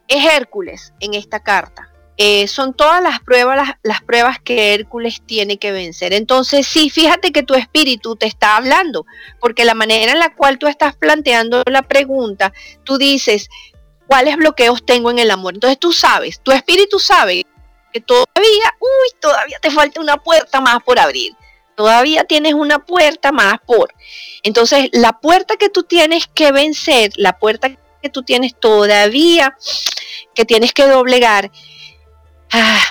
[0.08, 1.91] Es Hércules en esta carta.
[2.18, 6.14] Eh, son todas las pruebas, las, pruebas que Hércules tiene que vencer.
[6.14, 9.06] Entonces, sí, fíjate que tu espíritu te está hablando,
[9.40, 13.50] porque la manera en la cual tú estás planteando la pregunta, tú dices,
[14.08, 15.54] ¿cuáles bloqueos tengo en el amor?
[15.54, 17.46] Entonces tú sabes, tu espíritu sabe
[17.92, 21.34] que todavía, uy, todavía te falta una puerta más por abrir.
[21.76, 23.94] Todavía tienes una puerta más por.
[24.44, 27.70] Entonces, la puerta que tú tienes que vencer, la puerta
[28.02, 29.56] que tú tienes todavía
[30.34, 31.52] que tienes que doblegar,
[32.52, 32.82] Ah,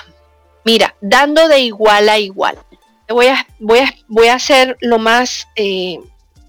[0.65, 2.57] mira, dando de igual a igual.
[3.07, 5.99] Voy a, voy a, voy a ser lo más eh,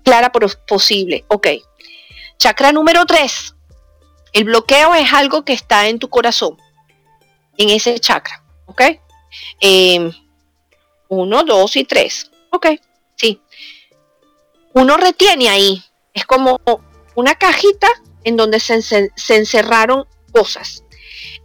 [0.05, 1.25] clara posible.
[1.29, 1.49] Ok.
[2.39, 3.55] Chakra número 3.
[4.33, 6.57] El bloqueo es algo que está en tu corazón,
[7.59, 8.43] en ese chakra.
[8.67, 8.83] ¿Ok?
[9.61, 10.11] Em,
[11.09, 12.31] uno, dos y tres.
[12.51, 12.69] Ok,
[13.17, 13.41] sí.
[14.73, 15.85] Uno retiene ahí.
[16.15, 16.61] Es como
[17.15, 17.89] una cajita
[18.25, 20.83] en donde se, se encerraron cosas.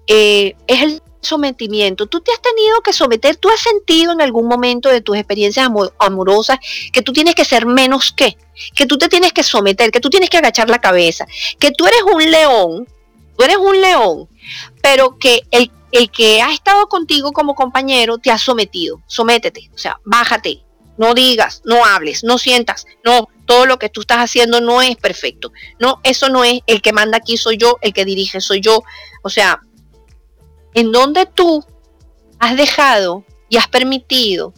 [0.08, 2.08] Eh, es el sometimiento.
[2.08, 5.70] Tú te has tenido que someter, tú has sentido en algún momento de tus experiencias
[6.00, 6.58] amorosas
[6.92, 8.38] que tú tienes que ser menos que,
[8.76, 11.26] que tú te tienes que someter, que tú tienes que agachar la cabeza,
[11.60, 12.88] que tú eres un león,
[13.38, 14.30] tú eres un león,
[14.82, 19.02] pero que el, el que ha estado contigo como compañero te ha sometido.
[19.08, 20.64] Sométete, o sea, bájate,
[20.98, 24.98] no digas, no hables, no sientas, no, todo lo que tú estás haciendo no es
[24.98, 25.52] perfecto.
[25.80, 28.84] No, eso no es el que manda aquí soy yo, el que dirige soy yo.
[29.24, 29.62] O sea,
[30.78, 31.66] en donde tú
[32.38, 34.54] has dejado y has permitido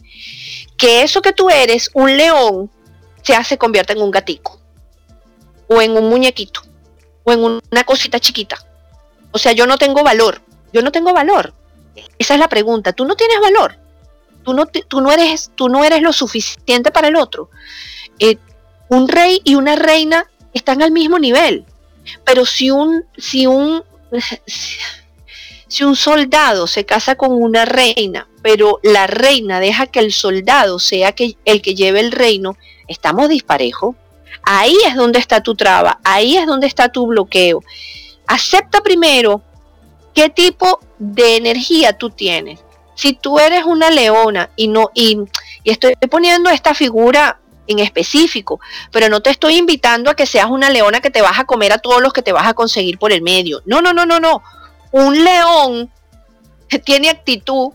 [0.76, 2.70] que eso que tú eres, un león,
[3.22, 4.60] se, se convierta en un gatico.
[5.66, 6.60] o en un muñequito
[7.24, 8.58] o en una cosita chiquita.
[9.30, 10.42] O sea, yo no tengo valor.
[10.74, 11.54] Yo no tengo valor.
[12.18, 12.92] Esa es la pregunta.
[12.92, 13.78] Tú no tienes valor.
[14.42, 17.48] Tú no, tú no, eres, tú no eres lo suficiente para el otro.
[18.18, 18.36] Eh,
[18.88, 21.64] un rey y una reina están al mismo nivel.
[22.26, 23.82] Pero si un, si un,
[25.70, 30.80] si un soldado se casa con una reina, pero la reina deja que el soldado
[30.80, 32.56] sea el que lleve el reino,
[32.88, 33.94] estamos disparejos.
[34.42, 37.62] Ahí es donde está tu traba, ahí es donde está tu bloqueo.
[38.26, 39.42] Acepta primero
[40.12, 42.58] qué tipo de energía tú tienes.
[42.96, 45.18] Si tú eres una leona y no y
[45.64, 48.58] estoy poniendo esta figura en específico,
[48.90, 51.72] pero no te estoy invitando a que seas una leona que te vas a comer
[51.72, 53.62] a todos los que te vas a conseguir por el medio.
[53.66, 54.42] No, no, no, no, no.
[54.92, 55.90] Un león
[56.78, 57.70] tiene actitud.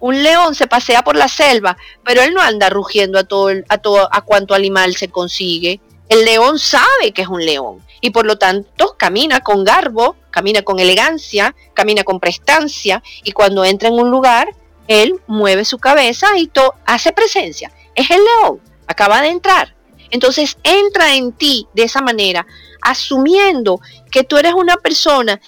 [0.00, 3.78] Un león se pasea por la selva, pero él no anda rugiendo a todo, a
[3.78, 5.80] todo, a cuanto animal se consigue.
[6.08, 10.62] El león sabe que es un león y por lo tanto camina con garbo, camina
[10.62, 14.48] con elegancia, camina con prestancia y cuando entra en un lugar,
[14.88, 16.50] él mueve su cabeza y
[16.86, 17.70] hace presencia.
[17.94, 19.76] Es el león, acaba de entrar.
[20.10, 22.46] Entonces entra en ti de esa manera,
[22.80, 23.80] asumiendo
[24.10, 25.40] que tú eres una persona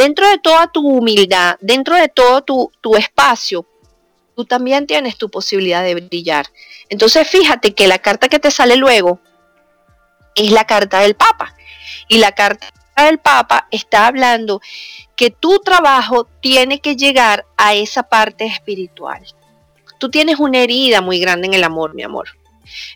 [0.00, 3.66] dentro de toda tu humildad, dentro de todo tu, tu espacio,
[4.34, 6.46] tú también tienes tu posibilidad de brillar.
[6.88, 9.20] Entonces fíjate que la carta que te sale luego
[10.34, 11.54] es la carta del Papa.
[12.08, 14.62] Y la carta del Papa está hablando
[15.16, 19.22] que tu trabajo tiene que llegar a esa parte espiritual.
[19.98, 22.28] Tú tienes una herida muy grande en el amor, mi amor.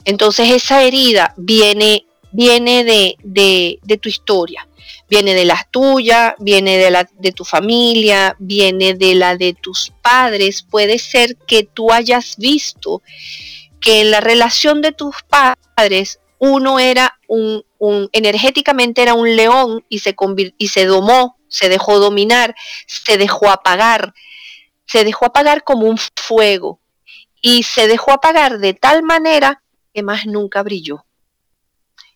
[0.06, 4.66] Entonces esa herida viene, viene de, de, de tu historia,
[5.14, 9.92] viene de la tuya, viene de la de tu familia, viene de la de tus
[10.02, 10.64] padres.
[10.68, 13.00] Puede ser que tú hayas visto
[13.80, 15.14] que en la relación de tus
[15.76, 17.64] padres uno era un,
[18.10, 20.16] energéticamente era un león y se,
[20.58, 22.56] y se domó, se dejó dominar,
[22.88, 24.14] se dejó apagar,
[24.84, 26.80] se dejó apagar como un fuego
[27.40, 29.62] y se dejó apagar de tal manera
[29.94, 31.06] que más nunca brilló.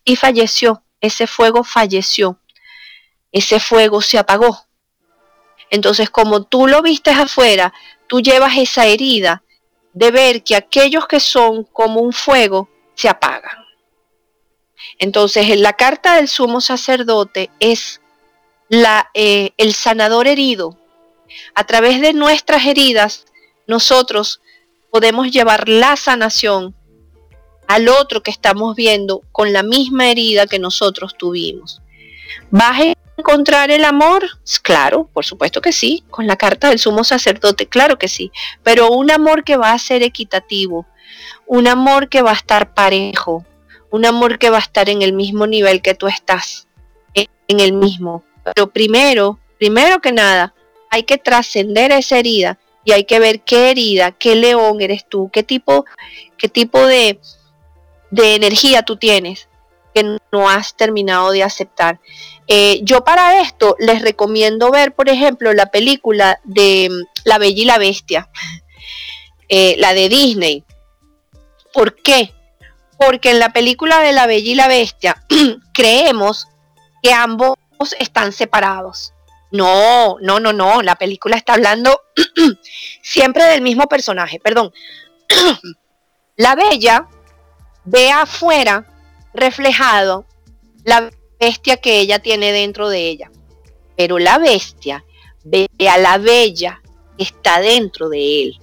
[0.03, 2.41] Y falleció, ese fuego falleció,
[3.31, 4.65] ese fuego se apagó.
[5.69, 7.73] Entonces, como tú lo viste afuera,
[8.07, 9.43] tú llevas esa herida
[9.93, 13.65] de ver que aquellos que son como un fuego se apagan.
[14.97, 18.01] Entonces, en la carta del sumo sacerdote es
[18.69, 20.77] la, eh, el sanador herido.
[21.53, 23.25] A través de nuestras heridas,
[23.67, 24.41] nosotros
[24.89, 26.75] podemos llevar la sanación
[27.67, 31.81] al otro que estamos viendo con la misma herida que nosotros tuvimos.
[32.49, 34.27] ¿Vas a encontrar el amor?
[34.61, 38.31] Claro, por supuesto que sí, con la carta del sumo sacerdote, claro que sí,
[38.63, 40.85] pero un amor que va a ser equitativo,
[41.45, 43.45] un amor que va a estar parejo,
[43.91, 46.67] un amor que va a estar en el mismo nivel que tú estás,
[47.13, 48.23] en el mismo.
[48.43, 50.53] Pero primero, primero que nada,
[50.89, 55.29] hay que trascender esa herida y hay que ver qué herida, qué león eres tú,
[55.33, 55.85] qué tipo,
[56.37, 57.19] qué tipo de,
[58.11, 59.48] de energía tú tienes
[60.03, 61.99] no has terminado de aceptar.
[62.47, 67.61] Eh, yo para esto les recomiendo ver, por ejemplo, la película de mm, La Bella
[67.61, 68.29] y la Bestia,
[69.47, 70.63] eh, la de Disney.
[71.73, 72.33] ¿Por qué?
[72.99, 75.23] porque en la película de La Bella y la Bestia
[75.73, 76.49] creemos
[77.01, 77.55] que ambos
[77.97, 79.13] están separados.
[79.51, 82.01] No, no, no, no, la película está hablando
[83.01, 84.73] siempre del mismo personaje, perdón.
[86.35, 87.07] la Bella
[87.85, 88.85] ve afuera
[89.33, 90.25] reflejado
[90.83, 93.31] la bestia que ella tiene dentro de ella,
[93.95, 95.05] pero la bestia
[95.43, 96.81] ve a la Bella
[97.17, 98.59] que está dentro de él.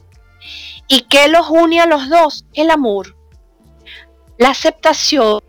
[0.88, 2.44] ¿Y qué los une a los dos?
[2.52, 3.16] El amor
[4.38, 5.40] la aceptación,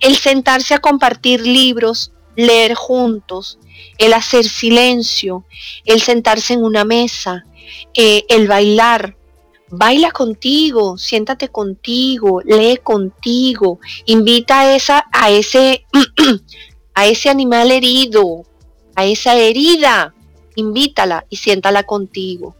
[0.00, 3.58] el sentarse a compartir libros, leer juntos,
[3.98, 5.44] el hacer silencio,
[5.84, 7.44] el sentarse en una mesa,
[7.94, 9.16] eh, el bailar.
[9.68, 15.84] Baila contigo, siéntate contigo, lee contigo, invita a, esa, a, ese,
[16.94, 18.44] a ese animal herido,
[18.94, 20.14] a esa herida,
[20.54, 22.54] invítala y siéntala contigo.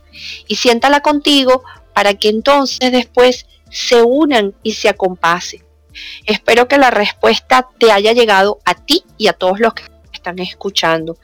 [0.49, 1.63] Y siéntala contigo
[1.95, 5.63] para que entonces después se unan y se acompasen.
[6.25, 10.39] Espero que la respuesta te haya llegado a ti y a todos los que están
[10.41, 11.17] escuchando.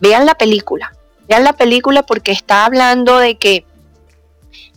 [0.00, 0.92] Vean la película,
[1.28, 3.64] vean la película porque está hablando de que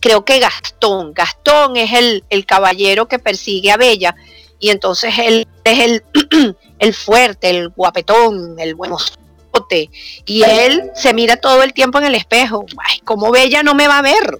[0.00, 4.14] creo que Gastón, Gastón es el, caballero que persigue a Bella
[4.58, 6.04] y entonces él es el,
[6.78, 9.12] el fuerte, el guapetón, el buenote
[10.24, 12.64] y él se mira todo el tiempo en el espejo.
[12.88, 14.38] Ay, ¿cómo Bella no me va a ver?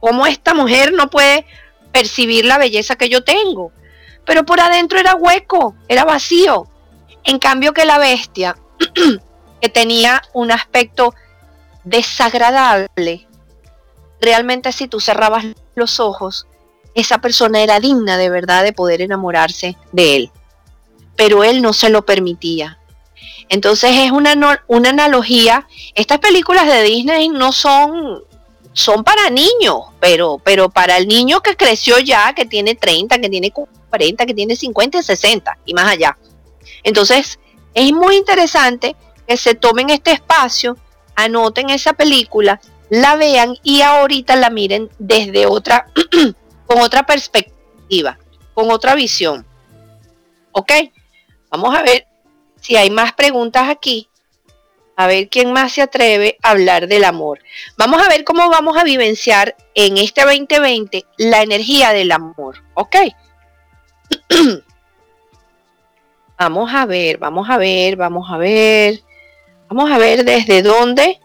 [0.00, 1.44] ¿Cómo esta mujer no puede
[1.92, 3.72] percibir la belleza que yo tengo.
[4.24, 6.66] Pero por adentro era hueco, era vacío.
[7.24, 8.56] En cambio que la bestia,
[9.60, 11.14] que tenía un aspecto
[11.84, 13.26] desagradable,
[14.20, 16.46] realmente si tú cerrabas los ojos,
[16.94, 20.30] esa persona era digna de verdad de poder enamorarse de él.
[21.16, 22.78] Pero él no se lo permitía.
[23.48, 25.66] Entonces es una, una analogía.
[25.94, 28.22] Estas películas de Disney no son,
[28.72, 33.28] son para niños, pero, pero para el niño que creció ya, que tiene 30, que
[33.28, 36.18] tiene 40, que tiene 50 y 60 y más allá.
[36.82, 37.38] Entonces
[37.74, 40.76] es muy interesante que se tomen este espacio,
[41.14, 45.86] anoten esa película, la vean y ahorita la miren desde otra,
[46.66, 48.18] con otra perspectiva,
[48.54, 49.46] con otra visión.
[50.52, 50.72] ¿Ok?
[51.50, 52.06] Vamos a ver
[52.60, 54.08] si hay más preguntas aquí.
[54.96, 57.38] A ver quién más se atreve a hablar del amor.
[57.76, 62.64] Vamos a ver cómo vamos a vivenciar en este 2020 la energía del amor.
[62.74, 62.96] ¿Ok?
[66.38, 69.02] vamos a ver, vamos a ver, vamos a ver.
[69.68, 71.20] Vamos a ver desde dónde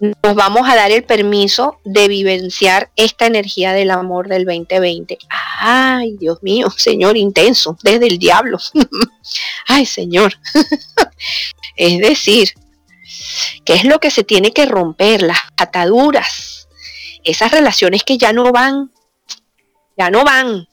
[0.00, 5.18] nos vamos a dar el permiso de vivenciar esta energía del amor del 2020.
[5.58, 8.58] Ay, Dios mío, Señor intenso, desde el diablo.
[9.66, 10.34] Ay, Señor.
[11.76, 12.54] es decir,
[13.64, 15.22] ¿qué es lo que se tiene que romper?
[15.22, 16.68] Las ataduras,
[17.24, 18.92] esas relaciones que ya no van,
[19.96, 20.68] ya no van.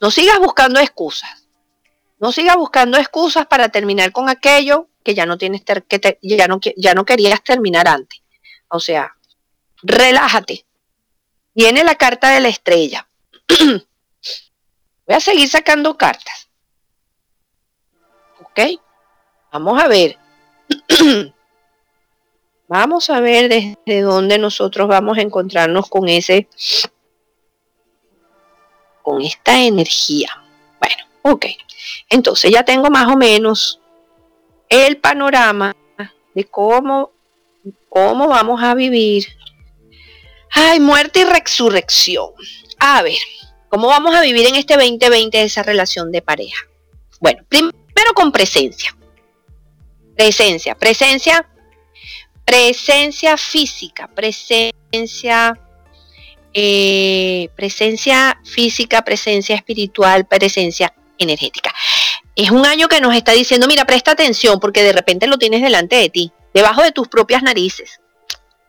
[0.00, 1.46] No sigas buscando excusas.
[2.18, 6.60] No sigas buscando excusas para terminar con aquello que ya no tienes que ya no
[6.76, 8.21] ya no querías terminar antes.
[8.72, 9.14] O sea,
[9.82, 10.64] relájate.
[11.54, 13.06] Viene la carta de la estrella.
[15.06, 16.48] Voy a seguir sacando cartas.
[18.40, 18.80] ¿Ok?
[19.52, 20.18] Vamos a ver.
[22.66, 26.48] vamos a ver desde dónde nosotros vamos a encontrarnos con ese,
[29.02, 30.30] con esta energía.
[30.80, 31.04] Bueno,
[31.34, 31.44] ok.
[32.08, 33.82] Entonces ya tengo más o menos
[34.70, 35.76] el panorama
[36.34, 37.11] de cómo
[37.88, 39.26] ¿Cómo vamos a vivir?
[40.50, 42.30] Ay, muerte y resurrección.
[42.78, 43.18] A ver,
[43.68, 46.58] ¿cómo vamos a vivir en este 2020 esa relación de pareja?
[47.20, 48.96] Bueno, primero con presencia.
[50.16, 51.48] Presencia, presencia,
[52.44, 55.58] presencia física, presencia,
[56.52, 61.72] eh, presencia física, presencia espiritual, presencia energética.
[62.34, 65.62] Es un año que nos está diciendo, mira, presta atención porque de repente lo tienes
[65.62, 68.00] delante de ti debajo de tus propias narices,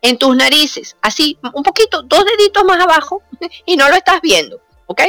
[0.02, 3.24] en tus narices, así, un poquito, dos deditos más abajo
[3.66, 5.02] y no lo estás viendo, ¿ok?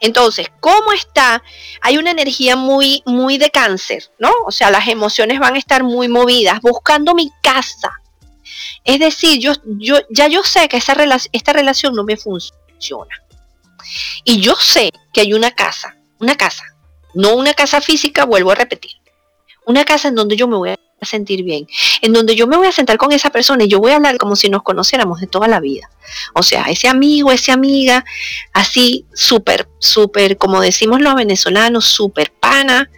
[0.00, 1.42] Entonces, ¿cómo está?
[1.80, 4.30] Hay una energía muy, muy de cáncer, ¿no?
[4.46, 7.90] O sea, las emociones van a estar muy movidas, buscando mi casa.
[8.84, 10.94] Es decir, yo, yo, ya yo sé que esa
[11.32, 13.22] esta relación no me funciona.
[14.24, 16.64] Y yo sé que hay una casa, una casa,
[17.14, 18.92] no una casa física, vuelvo a repetir,
[19.64, 21.66] una casa en donde yo me voy a a sentir bien,
[22.00, 24.16] en donde yo me voy a sentar con esa persona y yo voy a hablar
[24.16, 25.90] como si nos conociéramos de toda la vida.
[26.34, 28.04] O sea, ese amigo, esa amiga,
[28.52, 32.90] así súper, súper, como decimos los venezolanos, súper pana,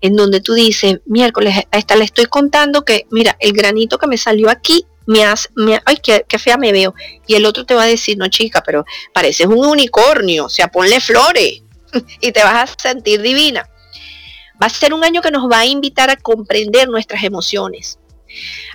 [0.00, 4.06] en donde tú dices, miércoles, a esta le estoy contando que, mira, el granito que
[4.06, 6.94] me salió aquí, me hace, me, ay, qué, qué fea me veo.
[7.26, 10.68] Y el otro te va a decir, no chica, pero pareces un unicornio, o sea,
[10.68, 11.62] ponle flores
[12.20, 13.68] y te vas a sentir divina.
[14.62, 17.98] Va a ser un año que nos va a invitar a comprender nuestras emociones,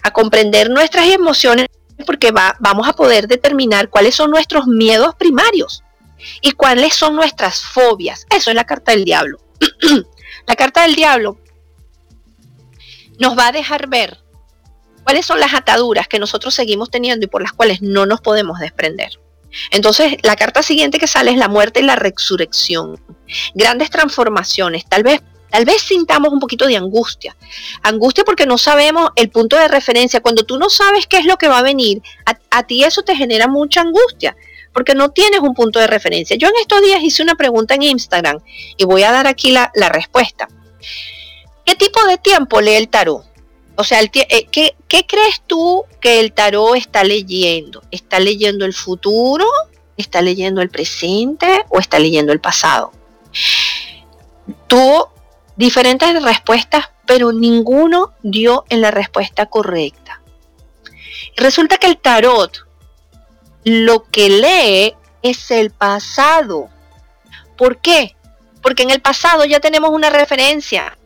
[0.04, 1.68] a comprender nuestras emociones
[2.06, 5.84] porque vamos a poder determinar cuáles son nuestros miedos primarios
[6.42, 8.26] y cuáles son nuestras fobias.
[8.30, 9.40] Eso es la carta del diablo.
[10.48, 11.38] la carta del diablo
[13.20, 14.20] nos va a dejar ver
[15.04, 18.60] cuáles son las ataduras que nosotros seguimos teniendo y por las cuales no nos podemos
[18.60, 19.20] desprender.
[19.72, 23.00] Entonces, la carta siguiente que sale es la muerte y la resurrección.
[23.54, 27.36] Grandes transformaciones, tal vez Tal vez sintamos un poquito de angustia.
[27.84, 30.22] Angustia porque no sabemos el punto de referencia.
[30.22, 32.02] Cuando tú no sabes qué es lo que va a venir,
[32.50, 34.36] a, ti eso te genera mucha angustia
[34.74, 36.38] porque no tienes un punto de referencia.
[36.38, 38.40] Yo en estos días hice una pregunta en Instagram
[38.78, 40.48] y voy a dar aquí la, respuesta.
[41.66, 43.26] ¿Qué tipo de tiempo lee el tarot?
[43.76, 47.84] O sea, eh, ¿qué, ¿qué crees tú que el tarot está leyendo?
[47.92, 49.46] ¿Está leyendo el futuro?
[49.98, 51.66] ¿Está leyendo el presente?
[51.68, 52.94] ¿O está leyendo el pasado?
[54.68, 55.08] Tú
[55.62, 60.20] diferentes respuestas, pero ninguno dio en la respuesta correcta.
[61.38, 62.66] Resulta que el tarot
[63.64, 66.70] lo que lee es el pasado.
[67.58, 68.16] ¿Por qué?
[68.64, 70.98] Porque en el pasado ya tenemos una referencia.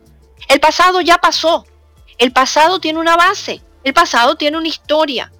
[0.48, 1.66] El pasado ya pasó.
[2.16, 3.60] El pasado tiene una base.
[3.84, 5.30] El pasado tiene una historia.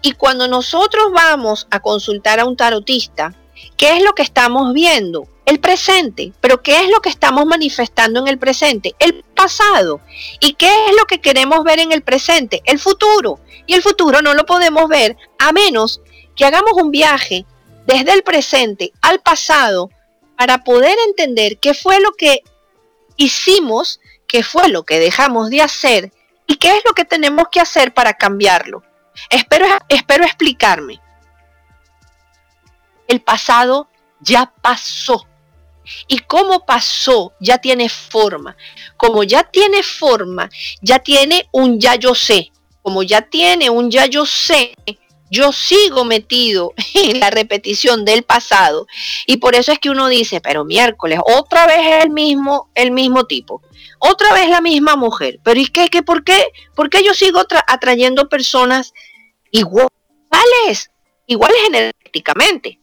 [0.00, 3.34] Y cuando nosotros vamos a consultar a un tarotista,
[3.76, 5.28] ¿qué es lo que estamos viendo?
[5.46, 6.32] El presente.
[6.40, 8.94] Pero ¿qué es lo que estamos manifestando en el presente?
[8.98, 10.00] El pasado.
[10.40, 12.62] ¿Y qué es lo que queremos ver en el presente?
[12.66, 13.40] El futuro.
[13.66, 16.02] Y el futuro no lo podemos ver a menos
[16.34, 17.46] que hagamos un viaje
[17.86, 19.90] desde el presente al pasado
[20.36, 22.42] para poder entender qué fue lo que
[23.16, 26.12] hicimos, qué fue lo que dejamos de hacer
[26.46, 28.82] y qué es lo que tenemos que hacer para cambiarlo.
[29.30, 31.00] Espero, espero explicarme.
[33.08, 33.88] El pasado
[34.20, 35.26] ya pasó.
[36.08, 38.56] Y como pasó, ya tiene forma.
[38.96, 40.48] Como ya tiene forma,
[40.80, 42.52] ya tiene un ya yo sé.
[42.82, 44.74] Como ya tiene un ya yo sé,
[45.30, 48.86] yo sigo metido en la repetición del pasado.
[49.26, 53.26] Y por eso es que uno dice, pero miércoles, otra vez el mismo, el mismo
[53.26, 53.62] tipo.
[53.98, 55.40] Otra vez la misma mujer.
[55.42, 55.88] Pero ¿y qué?
[55.88, 56.46] qué ¿Por qué?
[56.74, 58.92] ¿Por qué yo sigo atrayendo personas
[59.50, 59.90] iguales?
[61.26, 62.78] Iguales genéticamente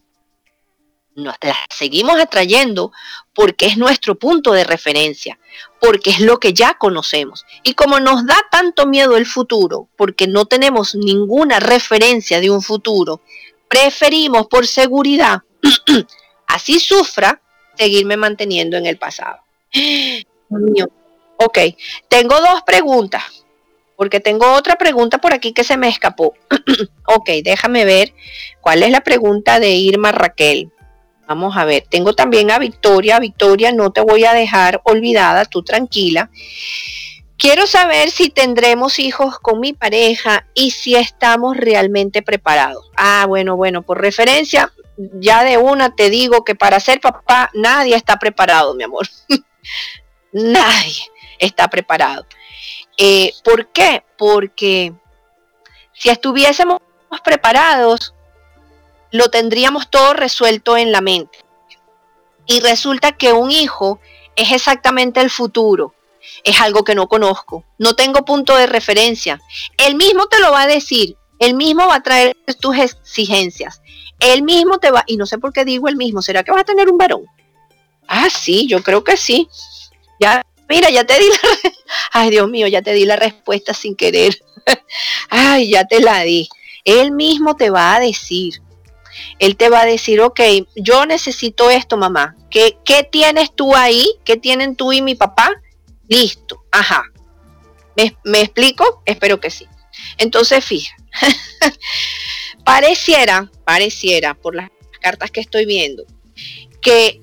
[1.14, 2.92] nos las seguimos atrayendo
[3.34, 5.38] porque es nuestro punto de referencia,
[5.80, 7.44] porque es lo que ya conocemos.
[7.62, 12.62] Y como nos da tanto miedo el futuro, porque no tenemos ninguna referencia de un
[12.62, 13.22] futuro,
[13.68, 15.42] preferimos por seguridad,
[16.46, 17.40] así sufra,
[17.76, 19.38] seguirme manteniendo en el pasado.
[21.36, 21.58] Ok,
[22.08, 23.44] tengo dos preguntas,
[23.96, 26.34] porque tengo otra pregunta por aquí que se me escapó.
[27.06, 28.14] ok, déjame ver
[28.60, 30.70] cuál es la pregunta de Irma Raquel.
[31.26, 33.18] Vamos a ver, tengo también a Victoria.
[33.18, 36.30] Victoria, no te voy a dejar olvidada, tú tranquila.
[37.36, 42.90] Quiero saber si tendremos hijos con mi pareja y si estamos realmente preparados.
[42.96, 47.96] Ah, bueno, bueno, por referencia, ya de una te digo que para ser papá nadie
[47.96, 49.08] está preparado, mi amor.
[50.32, 51.02] nadie
[51.38, 52.26] está preparado.
[52.96, 54.04] Eh, ¿Por qué?
[54.16, 54.92] Porque
[55.92, 56.80] si estuviésemos
[57.24, 58.14] preparados,
[59.14, 61.38] lo tendríamos todo resuelto en la mente.
[62.46, 64.00] Y resulta que un hijo
[64.34, 65.94] es exactamente el futuro.
[66.42, 67.64] Es algo que no conozco.
[67.78, 69.40] No tengo punto de referencia.
[69.78, 71.16] Él mismo te lo va a decir.
[71.38, 73.80] Él mismo va a traer tus exigencias.
[74.18, 76.62] Él mismo te va, y no sé por qué digo el mismo, ¿será que vas
[76.62, 77.24] a tener un varón?
[78.08, 79.48] Ah, sí, yo creo que sí.
[80.18, 81.70] Ya, mira, ya te di la,
[82.10, 84.42] ay Dios mío, ya te di la respuesta sin querer.
[85.30, 86.48] ay, ya te la di.
[86.84, 88.60] Él mismo te va a decir.
[89.38, 90.40] Él te va a decir, ok,
[90.76, 92.36] yo necesito esto, mamá.
[92.50, 94.06] ¿Qué, qué tienes tú ahí?
[94.24, 95.50] ¿Qué tienen tú y mi papá?
[96.08, 97.04] Listo, ajá.
[97.96, 99.02] ¿Me, ¿Me, explico?
[99.04, 99.66] Espero que sí.
[100.18, 100.94] Entonces, fija,
[102.64, 106.04] pareciera, pareciera, por las cartas que estoy viendo,
[106.80, 107.22] que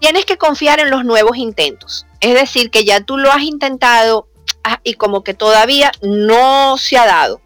[0.00, 2.06] tienes que confiar en los nuevos intentos.
[2.20, 4.28] Es decir, que ya tú lo has intentado
[4.64, 7.42] ah, y como que todavía no se ha dado.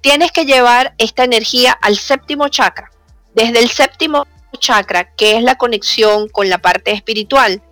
[0.00, 2.90] Tienes que llevar esta energía al séptimo chakra
[3.38, 4.26] desde el séptimo
[4.58, 7.62] chakra, que es la conexión con la parte espiritual,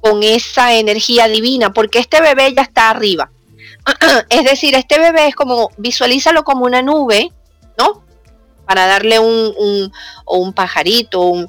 [0.00, 3.30] con esa energía divina, porque este bebé ya está arriba.
[4.28, 7.32] es decir, este bebé es como, visualízalo como una nube,
[7.78, 8.04] ¿no?
[8.66, 9.92] Para darle un, un,
[10.26, 11.48] un pajarito, un,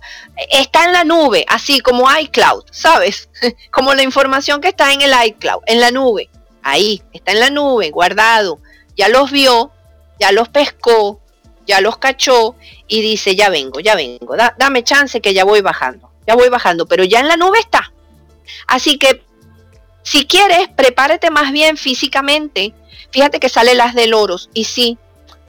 [0.49, 3.29] está en la nube, así como iCloud, ¿sabes?
[3.71, 6.29] como la información que está en el iCloud, en la nube.
[6.63, 8.59] Ahí, está en la nube, guardado.
[8.95, 9.71] Ya los vio,
[10.19, 11.21] ya los pescó,
[11.67, 12.55] ya los cachó
[12.87, 16.85] y dice, ya vengo, ya vengo, dame chance que ya voy bajando, ya voy bajando,
[16.85, 17.91] pero ya en la nube está.
[18.67, 19.23] Así que
[20.03, 22.73] si quieres, prepárate más bien físicamente.
[23.11, 24.97] Fíjate que sale las del oros y sí,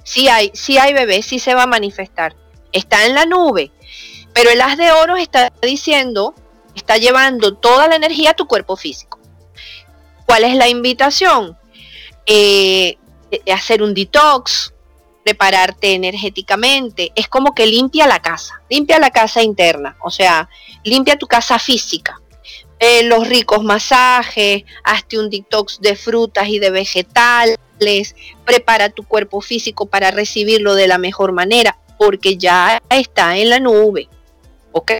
[0.02, 2.34] sí hay, sí hay bebé, sí se va a manifestar.
[2.72, 3.70] Está en la nube,
[4.32, 6.34] pero el as de oros está diciendo,
[6.74, 9.20] está llevando toda la energía a tu cuerpo físico.
[10.26, 11.56] ¿Cuál es la invitación?
[12.26, 12.98] Eh,
[13.52, 14.74] hacer un detox,
[15.28, 20.48] prepararte energéticamente, es como que limpia la casa, limpia la casa interna, o sea,
[20.84, 22.18] limpia tu casa física.
[23.04, 27.58] Los ricos masajes, hazte un detox de frutas y de vegetales,
[28.46, 33.60] prepara tu cuerpo físico para recibirlo de la mejor manera, porque ya está en la
[33.60, 34.08] nube.
[34.72, 34.92] ¿Ok?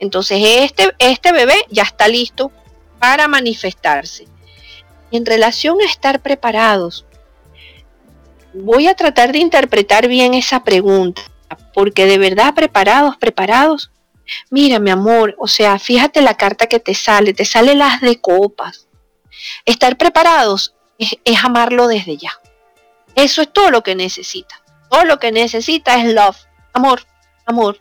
[0.00, 2.50] Entonces este, este bebé ya está listo
[2.98, 4.26] para manifestarse.
[5.10, 7.04] En relación a estar preparados,
[8.54, 11.22] voy a tratar de interpretar bien esa pregunta,
[11.74, 13.90] porque de verdad preparados, preparados.
[14.50, 18.20] Mira, mi amor, o sea, fíjate la carta que te sale, te sale las de
[18.20, 18.88] copas.
[19.64, 22.32] Estar preparados es, amarlo desde ya.
[23.14, 24.62] Eso es todo lo que necesita.
[24.90, 26.36] Todo lo que necesita es love,
[26.72, 27.06] amor,
[27.46, 27.80] amor.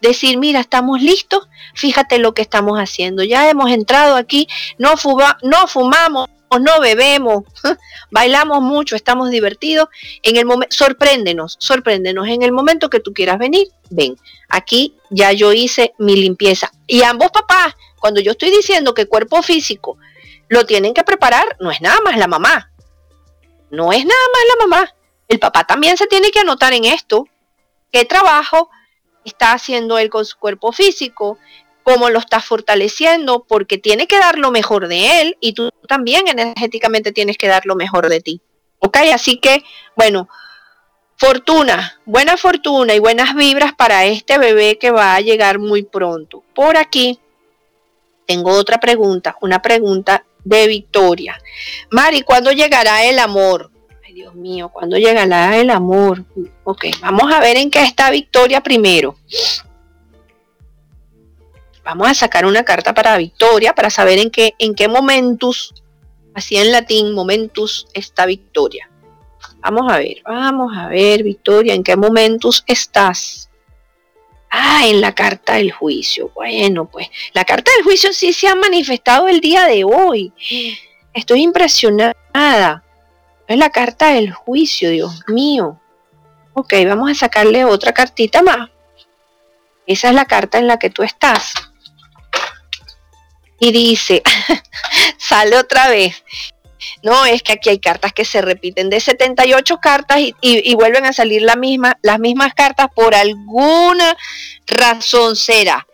[0.00, 3.22] Decir, mira, estamos listos, fíjate lo que estamos haciendo.
[3.22, 4.48] Ya hemos entrado aquí,
[4.78, 4.94] no,
[5.42, 6.28] no fumamos,
[6.58, 7.44] no bebemos,
[8.10, 9.88] bailamos mucho, estamos divertidos.
[10.22, 12.28] En el momento, sorpréndenos, sorpréndenos.
[12.28, 14.16] En el momento que tú quieras venir, ven.
[14.48, 16.72] Aquí ya yo hice mi limpieza.
[16.86, 19.98] Y ambos papás, cuando yo estoy diciendo que cuerpo físico
[20.48, 22.70] lo tienen que preparar, no es nada más la mamá.
[23.70, 24.94] No es nada más la mamá.
[25.28, 27.26] El papá también se tiene que anotar en esto.
[27.90, 28.68] ¿Qué trabajo
[29.24, 31.38] está haciendo él con su cuerpo físico?
[31.82, 36.28] Cómo lo estás fortaleciendo, porque tiene que dar lo mejor de él y tú también
[36.28, 38.40] energéticamente tienes que dar lo mejor de ti.
[38.78, 38.98] ¿Ok?
[39.12, 39.62] Así que,
[39.96, 40.28] bueno,
[41.16, 46.42] fortuna, buena fortuna y buenas vibras para este bebé que va a llegar muy pronto.
[46.54, 47.20] Por aquí
[48.26, 51.38] tengo otra pregunta, una pregunta de Victoria.
[51.90, 53.70] Mari, ¿cuándo llegará el amor?
[54.04, 56.24] Ay, Dios mío, ¿cuándo llegará el amor?
[56.64, 59.16] Ok, vamos a ver en qué está Victoria primero.
[61.84, 65.74] Vamos a sacar una carta para Victoria para saber en qué, en qué momentos,
[66.34, 68.88] así en latín, momentus está Victoria.
[69.58, 73.48] Vamos a ver, vamos a ver, Victoria, en qué momentos estás.
[74.50, 76.30] Ah, en la carta del juicio.
[76.34, 80.32] Bueno, pues la carta del juicio sí se ha manifestado el día de hoy.
[81.14, 82.84] Estoy impresionada.
[83.48, 85.80] Es la carta del juicio, Dios mío.
[86.52, 88.68] Ok, vamos a sacarle otra cartita más.
[89.86, 91.71] Esa es la carta en la que tú estás
[93.62, 94.24] y dice,
[95.18, 96.24] sale otra vez.
[97.04, 101.12] No, es que aquí hay cartas que se repiten de 78 cartas y, vuelven a
[101.12, 104.16] salir la misma, las mismas cartas por alguna
[104.66, 105.86] razón será.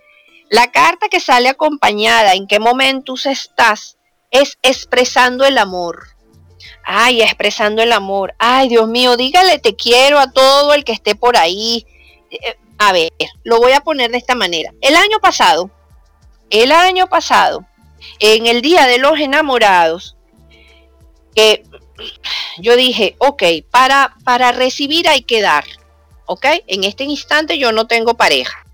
[0.48, 3.98] La carta que sale acompañada, en qué momentos estás,
[4.30, 6.08] es expresando el amor.
[6.86, 8.34] Ay, expresando el amor.
[8.38, 11.86] Ay, Dios mío, dígale te quiero a todo el que esté por ahí.
[12.30, 13.12] Eh, a ver,
[13.44, 14.72] lo voy a poner de esta manera.
[14.80, 15.70] El año pasado,
[16.50, 17.66] el año pasado,
[18.18, 20.16] en el Día de los Enamorados,
[21.34, 21.64] que
[22.58, 25.64] yo dije, ok, para, para recibir hay que dar,
[26.26, 28.64] ok, en este instante yo no tengo pareja.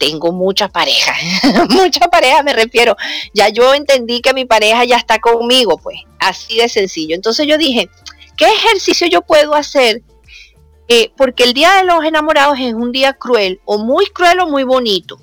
[0.00, 1.14] Tengo mucha pareja,
[1.68, 2.96] mucha pareja me refiero.
[3.32, 7.14] Ya yo entendí que mi pareja ya está conmigo, pues, así de sencillo.
[7.14, 7.88] Entonces yo dije,
[8.36, 10.02] ¿qué ejercicio yo puedo hacer
[10.92, 14.48] eh, porque el Día de los Enamorados es un día cruel, o muy cruel o
[14.48, 15.20] muy bonito.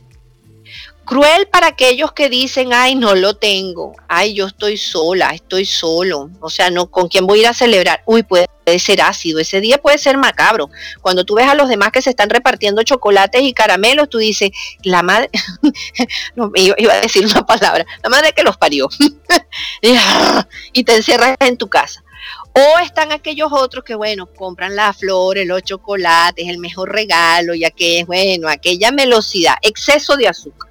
[1.08, 6.30] Cruel para aquellos que dicen, ay, no lo tengo, ay, yo estoy sola, estoy solo,
[6.42, 8.04] o sea, no, ¿con quién voy a ir a celebrar?
[8.06, 10.70] Uy, puede ser ácido, ese día puede ser macabro.
[11.02, 14.52] Cuando tú ves a los demás que se están repartiendo chocolates y caramelos, tú dices,
[14.84, 15.30] la madre,
[16.36, 18.90] no, iba a decir una palabra, la madre que los parió,
[20.74, 22.04] y te encierras en tu casa.
[22.54, 27.72] O están aquellos otros que, bueno, compran las flores, los chocolates, el mejor regalo, ya
[27.72, 30.67] que es, bueno, aquella velocidad, exceso de azúcar.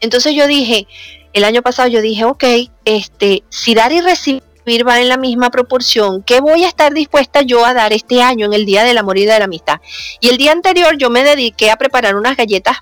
[0.00, 0.86] Entonces yo dije,
[1.32, 2.44] el año pasado yo dije, ok,
[2.84, 4.42] este, si dar y recibir
[4.86, 8.46] va en la misma proporción, ¿qué voy a estar dispuesta yo a dar este año
[8.46, 9.80] en el Día de la y de la Amistad?
[10.20, 12.78] Y el día anterior yo me dediqué a preparar unas galletas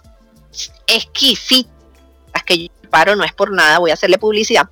[0.86, 1.72] exquisitas,
[2.44, 4.68] que yo preparo, no es por nada, voy a hacerle publicidad,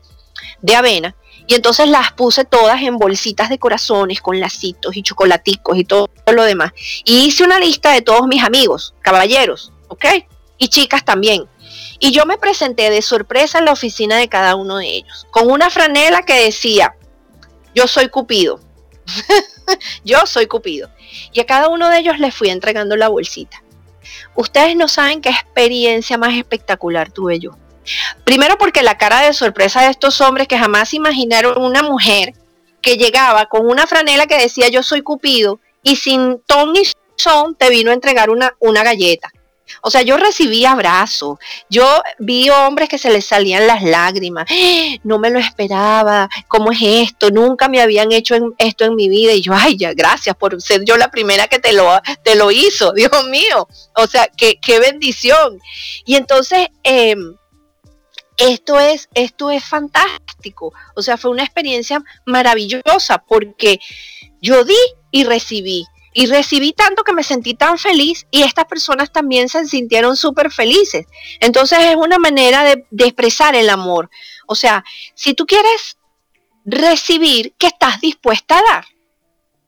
[0.60, 1.14] de avena.
[1.46, 6.10] Y entonces las puse todas en bolsitas de corazones con lacitos y chocolaticos y todo
[6.30, 6.72] lo demás.
[7.04, 10.04] Y hice una lista de todos mis amigos, caballeros, ¿ok?
[10.58, 11.48] Y chicas también.
[11.98, 15.50] Y yo me presenté de sorpresa en la oficina de cada uno de ellos, con
[15.50, 16.94] una franela que decía,
[17.74, 18.60] yo soy Cupido.
[20.04, 20.90] yo soy Cupido.
[21.32, 23.62] Y a cada uno de ellos les fui entregando la bolsita.
[24.34, 27.56] Ustedes no saben qué experiencia más espectacular tuve yo.
[28.24, 32.34] Primero porque la cara de sorpresa de estos hombres que jamás imaginaron una mujer
[32.80, 36.82] que llegaba con una franela que decía yo soy Cupido y sin ton ni
[37.16, 39.32] son te vino a entregar una, una galleta.
[39.82, 41.38] O sea, yo recibí abrazos,
[41.68, 41.86] yo
[42.18, 44.46] vi hombres que se les salían las lágrimas,
[45.04, 47.30] no me lo esperaba, ¿cómo es esto?
[47.30, 50.84] Nunca me habían hecho esto en mi vida y yo, ay, ya, gracias por ser
[50.84, 51.88] yo la primera que te lo,
[52.22, 55.60] te lo hizo, Dios mío, o sea, qué, qué bendición.
[56.04, 57.36] Y entonces, em,
[58.36, 63.80] esto es, esto es fantástico, o sea, fue una experiencia maravillosa porque
[64.40, 64.76] yo di
[65.10, 65.84] y recibí
[66.18, 70.50] y recibí tanto que me sentí tan feliz y estas personas también se sintieron súper
[70.50, 71.06] felices.
[71.38, 74.10] Entonces es una manera de, expresar el amor.
[74.48, 75.96] O sea, si tú quieres
[76.64, 78.86] recibir, ¿qué estás dispuesta a dar?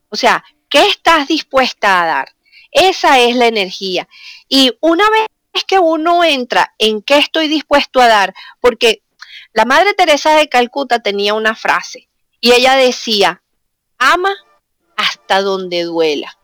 [0.08, 2.34] O sea, ¿qué estás dispuesta a dar?
[2.72, 4.08] Esa es la energía.
[4.48, 9.04] Y una vez que uno entra en qué estoy dispuesto a dar, porque
[9.52, 12.08] la Madre Teresa de Calcuta tenía una frase
[12.40, 13.40] y ella decía,
[13.98, 14.34] ama
[14.96, 16.39] hasta donde duela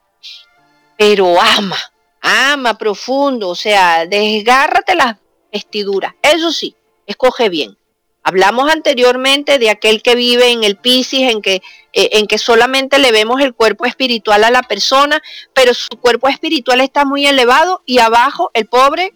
[0.96, 1.78] pero ama,
[2.20, 5.16] ama profundo, o sea, desgárrate las
[5.52, 6.14] vestiduras.
[6.22, 6.74] Eso sí,
[7.06, 7.76] escoge bien.
[8.22, 12.98] Hablamos anteriormente de aquel que vive en el Piscis, en que, eh, en que solamente
[12.98, 15.22] le vemos el cuerpo espiritual a la persona,
[15.54, 19.14] pero su cuerpo espiritual está muy elevado y abajo el pobre,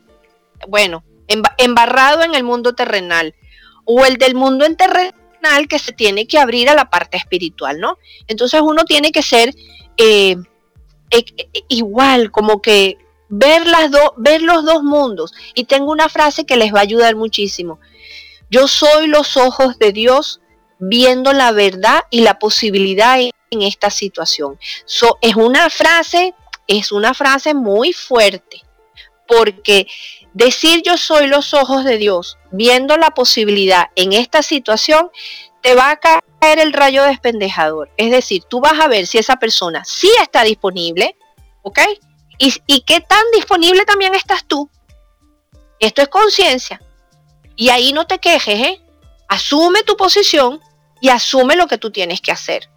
[0.68, 1.02] bueno,
[1.58, 3.34] embarrado en el mundo terrenal.
[3.84, 7.80] O el del mundo en terrenal que se tiene que abrir a la parte espiritual,
[7.80, 7.98] ¿no?
[8.28, 9.52] Entonces uno tiene que ser
[9.96, 10.36] eh,
[11.10, 12.98] e, e, igual, como que
[13.28, 15.32] ver, las ver los dos mundos.
[15.54, 17.80] Y tengo una frase que les va a ayudar muchísimo.
[18.50, 20.40] Yo soy los ojos de Dios
[20.80, 23.30] viendo la verdad y la posibilidad en,
[23.62, 24.58] esta situación.
[25.20, 26.34] es una frase,
[26.66, 28.62] es una frase muy fuerte,
[29.26, 29.86] porque
[30.32, 35.10] decir yo soy los ojos de Dios viendo la posibilidad en esta situación,
[35.62, 37.90] te va a caer el rayo despendejador.
[37.96, 41.16] Es decir, tú vas a ver si esa persona sí está disponible,
[41.62, 41.80] ¿ok?
[42.38, 44.70] Y, qué tan disponible también estás tú.
[45.78, 46.80] Esto es conciencia.
[47.54, 48.80] Y ahí no te quejes, ¿eh?
[49.28, 50.58] Asume tu posición
[51.02, 52.70] y asume lo que tú tienes que hacer.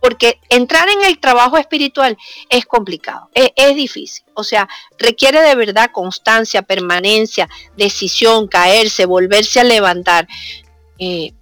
[0.00, 2.16] Porque entrar en el trabajo espiritual
[2.48, 4.24] es complicado, es, difícil.
[4.34, 4.68] O sea,
[4.98, 10.28] requiere de verdad constancia, permanencia, decisión, caerse, volverse a levantar.
[10.98, 11.32] Eh,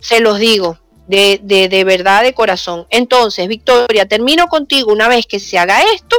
[0.00, 2.86] se los digo, de, de, de, verdad, de corazón.
[2.90, 6.16] Entonces, Victoria, termino contigo una vez que se haga esto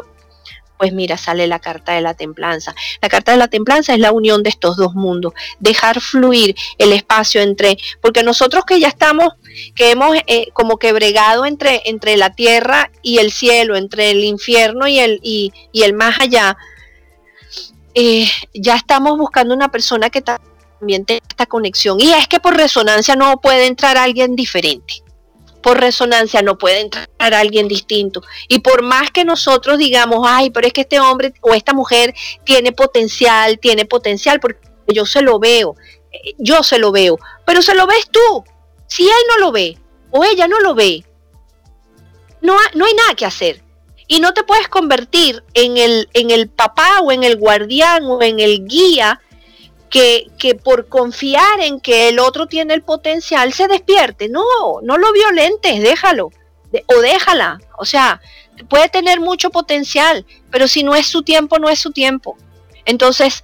[0.81, 2.73] pues mira, sale la carta de la templanza.
[3.03, 6.91] La carta de la templanza es la unión de estos dos mundos, dejar fluir el
[6.91, 9.35] espacio entre, porque nosotros que ya estamos,
[9.75, 14.23] que hemos eh, como que bregado entre, entre la tierra y el cielo, entre el
[14.23, 16.57] infierno y el, y, el más allá,
[17.93, 20.23] eh, ya estamos buscando una persona que
[20.81, 22.01] también esta conexión.
[22.01, 25.03] Y es que por resonancia no puede entrar alguien diferente
[25.61, 28.21] por resonancia no puede entrar alguien distinto.
[28.47, 32.13] Y por más que nosotros digamos, ay, pero es que este hombre o esta mujer
[32.43, 35.75] tiene potencial, tiene potencial, porque yo se lo veo,
[36.11, 38.43] eh, yo se lo veo, pero se lo ves tú.
[38.87, 39.77] Si él no lo ve
[40.09, 41.05] o ella no lo ve,
[42.41, 43.63] no, no hay nada que hacer.
[44.07, 48.21] Y no te puedes convertir en el, en el papá o en el guardián o
[48.21, 49.21] en el guía
[49.91, 54.29] que, por confiar en que el otro tiene el potencial se despierte.
[54.29, 54.43] No,
[54.81, 56.31] no lo violentes, déjalo
[56.87, 57.59] o déjala.
[57.77, 58.21] O sea,
[58.69, 62.37] puede tener mucho potencial, pero si no es su tiempo, no es su tiempo.
[62.85, 63.43] Entonces,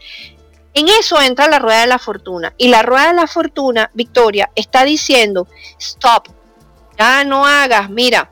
[0.73, 2.53] en eso entra la rueda de la fortuna.
[2.57, 6.29] Y la rueda de la fortuna, Victoria, está diciendo, stop,
[6.97, 8.31] ya no hagas, mira,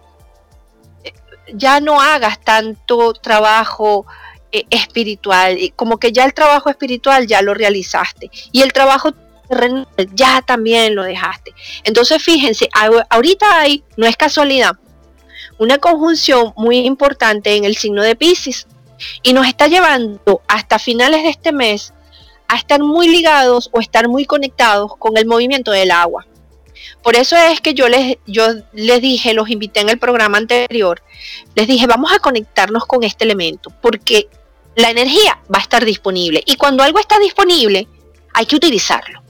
[1.54, 4.06] ya no hagas tanto trabajo
[4.52, 9.12] eh, espiritual, como que ya el trabajo espiritual ya lo realizaste y el trabajo
[9.48, 11.54] terrenal ya también lo dejaste.
[11.84, 12.70] Entonces fíjense,
[13.10, 14.76] ahorita hay, no es casualidad,
[15.58, 18.68] una conjunción muy importante en el signo de Pisces
[19.24, 21.94] y nos está llevando hasta finales de este mes
[22.48, 26.26] a estar muy ligados o estar muy conectados con el movimiento del agua.
[27.02, 31.02] Por eso es que yo les, yo les dije, los invité en el programa anterior,
[31.56, 34.28] les dije, vamos a conectarnos con este elemento, porque
[34.76, 36.44] la energía va a estar disponible.
[36.46, 37.88] Y cuando algo está disponible,
[38.34, 39.24] hay que utilizarlo.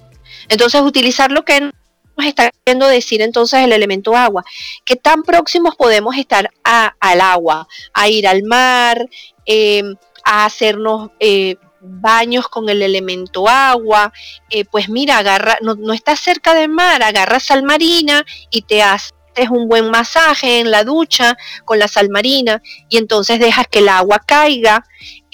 [0.49, 4.43] Entonces, utilizar lo que nos está queriendo decir entonces el elemento agua.
[4.83, 7.67] ¿Qué tan próximos podemos estar al agua?
[7.93, 9.07] A ir al mar,
[9.45, 11.55] em, a hacernos eh,
[11.87, 14.11] baños con el elemento agua.
[14.49, 18.83] Eh, pues mira, agarra, no, no estás cerca del mar, agarra sal marina y te
[18.83, 19.13] haces
[19.49, 23.89] un buen masaje en la ducha con la sal marina y entonces dejas que el
[23.89, 24.85] agua caiga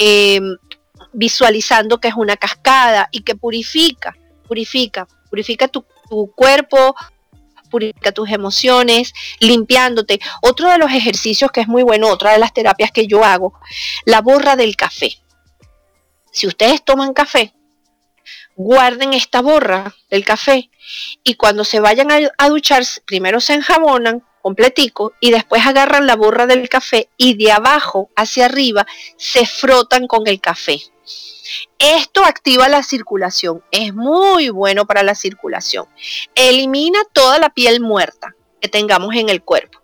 [0.04, 0.58] Em,
[1.14, 5.86] visualizando que es una cascada y que purifica, purifica, purifica tu,
[6.36, 6.96] cuerpo,
[7.70, 10.20] purifica tus emociones, limpiándote.
[10.42, 13.54] Otro de los ejercicios que es muy bueno, otra de las terapias que yo hago,
[14.06, 15.21] la borra del café.
[16.32, 17.54] Si ustedes toman café,
[18.56, 20.70] guarden esta borra del café
[21.24, 26.16] y cuando se vayan a, a duchar, primero se enjabonan completico y después agarran la
[26.16, 28.86] borra del café y de abajo hacia arriba
[29.18, 30.82] se frotan con el café.
[31.78, 35.86] Esto activa la circulación, es muy bueno para la circulación.
[36.36, 39.80] Elimina toda la piel muerta que tengamos en el cuerpo.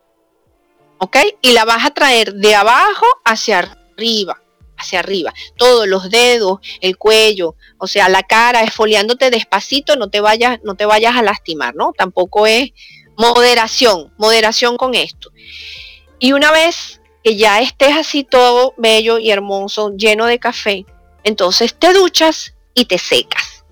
[0.99, 1.17] ¿Ok?
[1.41, 4.41] Y la vas a traer de abajo hacia arriba,
[4.77, 5.33] hacia arriba.
[5.55, 10.75] Todos los dedos, el cuello, o sea, la cara, esfoliándote despacito, no te vayas, no
[10.75, 11.93] te vayas a lastimar, ¿no?
[11.97, 12.71] Tampoco es
[13.17, 15.31] moderación, moderación con esto.
[16.19, 20.85] Y una vez que ya estés así todo bello y hermoso, lleno de café,
[21.23, 23.65] entonces te duchas y te secas.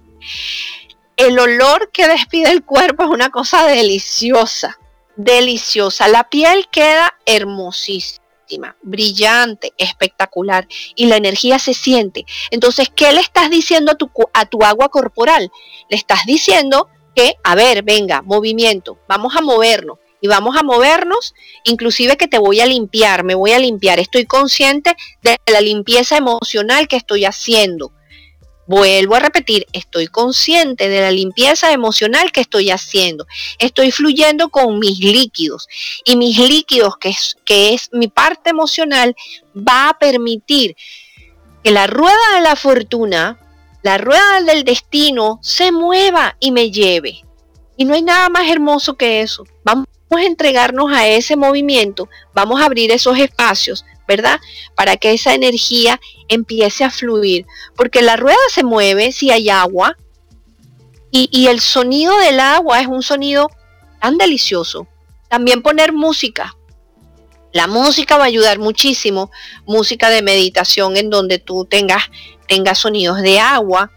[1.15, 4.77] El olor que despide el cuerpo es una cosa deliciosa,
[5.15, 6.07] deliciosa.
[6.09, 8.24] La piel queda hermosísima,
[8.81, 12.25] brillante, espectacular y la energía se siente.
[12.51, 15.51] Entonces, ¿qué le estás diciendo a tu, a tu agua corporal?
[15.89, 21.33] Le estás diciendo que, a ver, venga, movimiento, vamos a movernos y vamos a movernos,
[21.63, 26.17] inclusive que te voy a limpiar, me voy a limpiar, estoy consciente de la limpieza
[26.17, 27.91] emocional que estoy haciendo.
[28.67, 33.27] Vuelvo a repetir, estoy consciente de la limpieza emocional que estoy haciendo.
[33.59, 35.67] Estoy fluyendo con mis líquidos
[36.03, 39.15] y mis líquidos, que es, que es mi parte emocional,
[39.55, 40.75] va a permitir
[41.63, 43.39] que la rueda de la fortuna,
[43.83, 47.23] la rueda del destino, se mueva y me lleve.
[47.77, 49.45] Y no hay nada más hermoso que eso.
[49.63, 54.39] Vamos a entregarnos a ese movimiento, vamos a abrir esos espacios, ¿verdad?
[54.75, 57.45] Para que esa energía empiece a fluir.
[57.75, 59.95] Porque la rueda se mueve si hay agua
[61.11, 63.49] y, el sonido del agua es un sonido
[64.01, 64.85] tan delicioso.
[65.29, 66.53] También poner música.
[67.53, 69.31] La música va a ayudar muchísimo.
[69.65, 72.03] Música de meditación en donde tú tengas,
[72.49, 73.91] tengas sonidos de agua,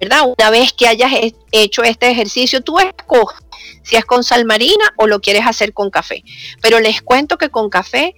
[0.00, 0.32] ¿verdad?
[0.38, 1.10] Una vez que hayas
[1.50, 3.40] hecho este ejercicio, tú escoges
[3.82, 6.22] si es con sal marina o lo quieres hacer con café.
[6.60, 8.14] Pero les cuento que con café,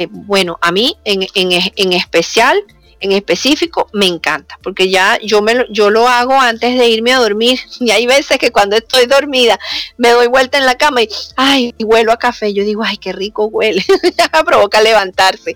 [0.00, 2.62] eh, bueno, a mí en, en, especial,
[3.00, 7.18] en específico, me encanta, porque ya yo, me, yo lo hago antes de irme a
[7.18, 7.60] dormir.
[7.80, 9.58] Y hay veces que cuando estoy dormida
[9.96, 12.52] me doy vuelta en la cama y, ay, y huelo a café.
[12.52, 13.84] Yo digo, ay, qué rico huele.
[14.46, 15.54] provoca levantarse.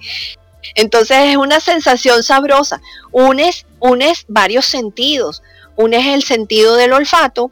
[0.75, 2.81] Entonces es una sensación sabrosa.
[3.13, 5.43] Unes, unes varios sentidos
[5.77, 7.51] es el sentido del olfato,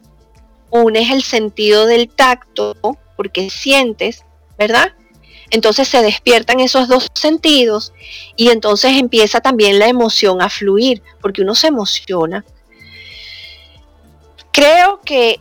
[0.93, 2.75] es el sentido del tacto,
[3.15, 4.23] porque sientes,
[4.57, 4.93] ¿verdad?
[5.53, 7.93] Entonces se despiertan esos dos sentidos
[8.35, 12.43] y entonces empieza también la emoción a fluir, porque uno se emociona.
[14.51, 15.39] Creo que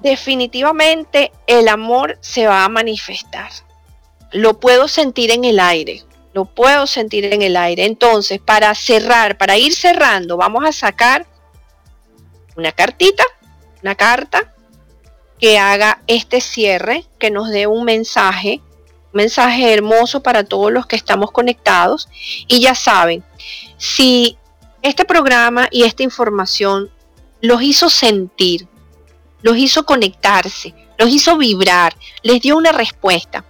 [0.00, 3.50] definitivamente el amor se va a manifestar.
[4.32, 7.84] Lo puedo sentir en el aire, lo puedo sentir en el aire.
[7.84, 11.26] Entonces, para cerrar, para ir cerrando, vamos a sacar
[12.56, 13.24] una cartita,
[13.82, 14.54] una carta
[15.38, 18.62] que haga este cierre, que nos dé un mensaje,
[19.12, 22.08] mensaje hermoso para todos los que estamos conectados.
[22.46, 23.24] Y ya saben,
[23.76, 24.36] si
[24.82, 26.90] este programa y esta información
[27.40, 28.66] los hizo sentir,
[29.42, 33.44] los hizo conectarse, los hizo vibrar, les dio una respuesta.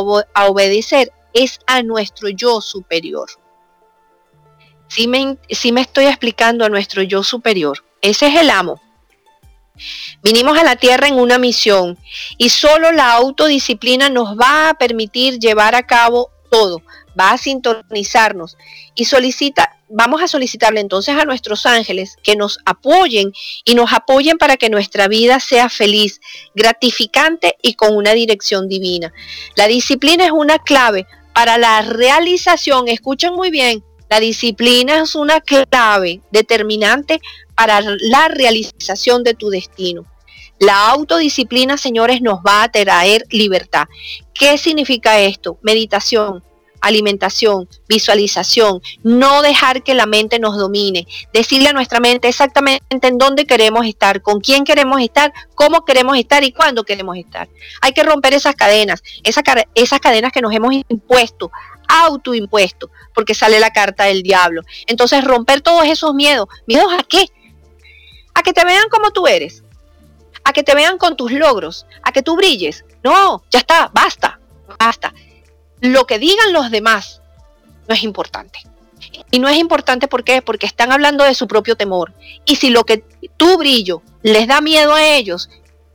[0.47, 3.31] obedecer es a nuestro yo superior.
[4.89, 5.39] Si me,
[5.73, 7.83] me estoy explicando a nuestro yo superior.
[8.03, 8.79] Ese es el amo.
[10.23, 11.99] Vinimos a la tierra en una misión
[12.37, 16.83] y solo la autodisciplina nos va a permitir llevar a cabo todo
[17.19, 18.57] va a sintonizarnos
[18.95, 23.33] y solicita, vamos a solicitarle entonces a nuestros ángeles que nos apoyen
[23.65, 26.21] y nos apoyen para que nuestra vida sea feliz,
[26.55, 29.13] gratificante y con una dirección divina.
[29.57, 35.41] La disciplina es una clave para la realización, escuchen muy bien, la disciplina es una
[35.41, 37.21] clave determinante
[37.57, 40.05] para la realización de tu destino.
[40.59, 43.89] La autodisciplina, señores, nos va a traer libertad.
[44.33, 45.59] ¿Qué significa esto?
[45.63, 46.43] Meditación,
[46.81, 53.19] alimentación, visualización, no dejar que la mente nos domine, decirle a nuestra mente exactamente en
[53.19, 57.49] dónde queremos estar, con quién queremos estar, cómo queremos estar y cuándo queremos estar.
[57.81, 61.51] Hay que romper esas cadenas, esas, cadenas que nos hemos impuesto,
[61.89, 64.63] autoimpuesto, porque sale la carta del diablo.
[64.87, 66.49] Entonces romper todos esos miedos.
[66.67, 67.31] ¿Miedos a qué?
[68.35, 69.63] A que te vean como tú eres,
[70.45, 72.85] a que te vean con tus logros, a que tú brilles.
[73.03, 74.41] No, ya está, basta,
[74.79, 75.15] basta
[75.81, 77.21] lo que digan los demás
[77.89, 78.61] no es importante.
[79.31, 82.15] Y no es importante ¿por porque están hablando de su propio temor.
[82.45, 83.05] Y si lo que
[83.37, 85.51] tu brillo les da miedo a ellos,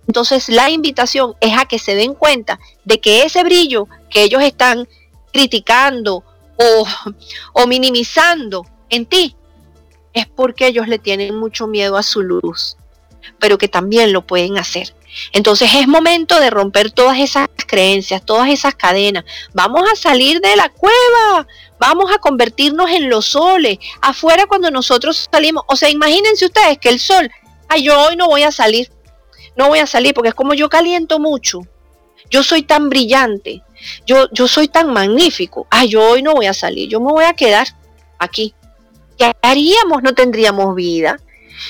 [0.08, 4.42] entonces la invitación es a que se den cuenta de que ese brillo que ellos
[4.42, 4.88] están
[5.32, 6.24] criticando
[6.58, 6.88] o,
[7.54, 9.36] o minimizando en ti
[10.14, 12.78] es porque ellos le tienen mucho miedo a su luz,
[13.40, 14.94] pero que también lo pueden hacer.
[15.34, 19.26] Entonces es momento de romper todas esas creencias, todas esas cadenas.
[19.54, 21.48] Vamos a salir de la cueva,
[21.80, 23.78] vamos a convertirnos en los soles.
[24.02, 27.30] Afuera cuando nosotros salimos, o sea, imagínense ustedes que el sol,
[27.68, 28.90] ay, yo hoy no voy a salir,
[29.56, 31.62] no voy a salir porque es como yo caliento mucho.
[32.30, 33.62] Yo soy tan brillante,
[34.06, 35.68] yo, yo soy tan magnífico.
[35.70, 37.68] Ay, yo hoy no voy a salir, yo me voy a quedar
[38.20, 38.54] aquí.
[39.18, 40.02] ¿Qué haríamos?
[40.02, 41.20] No tendríamos vida.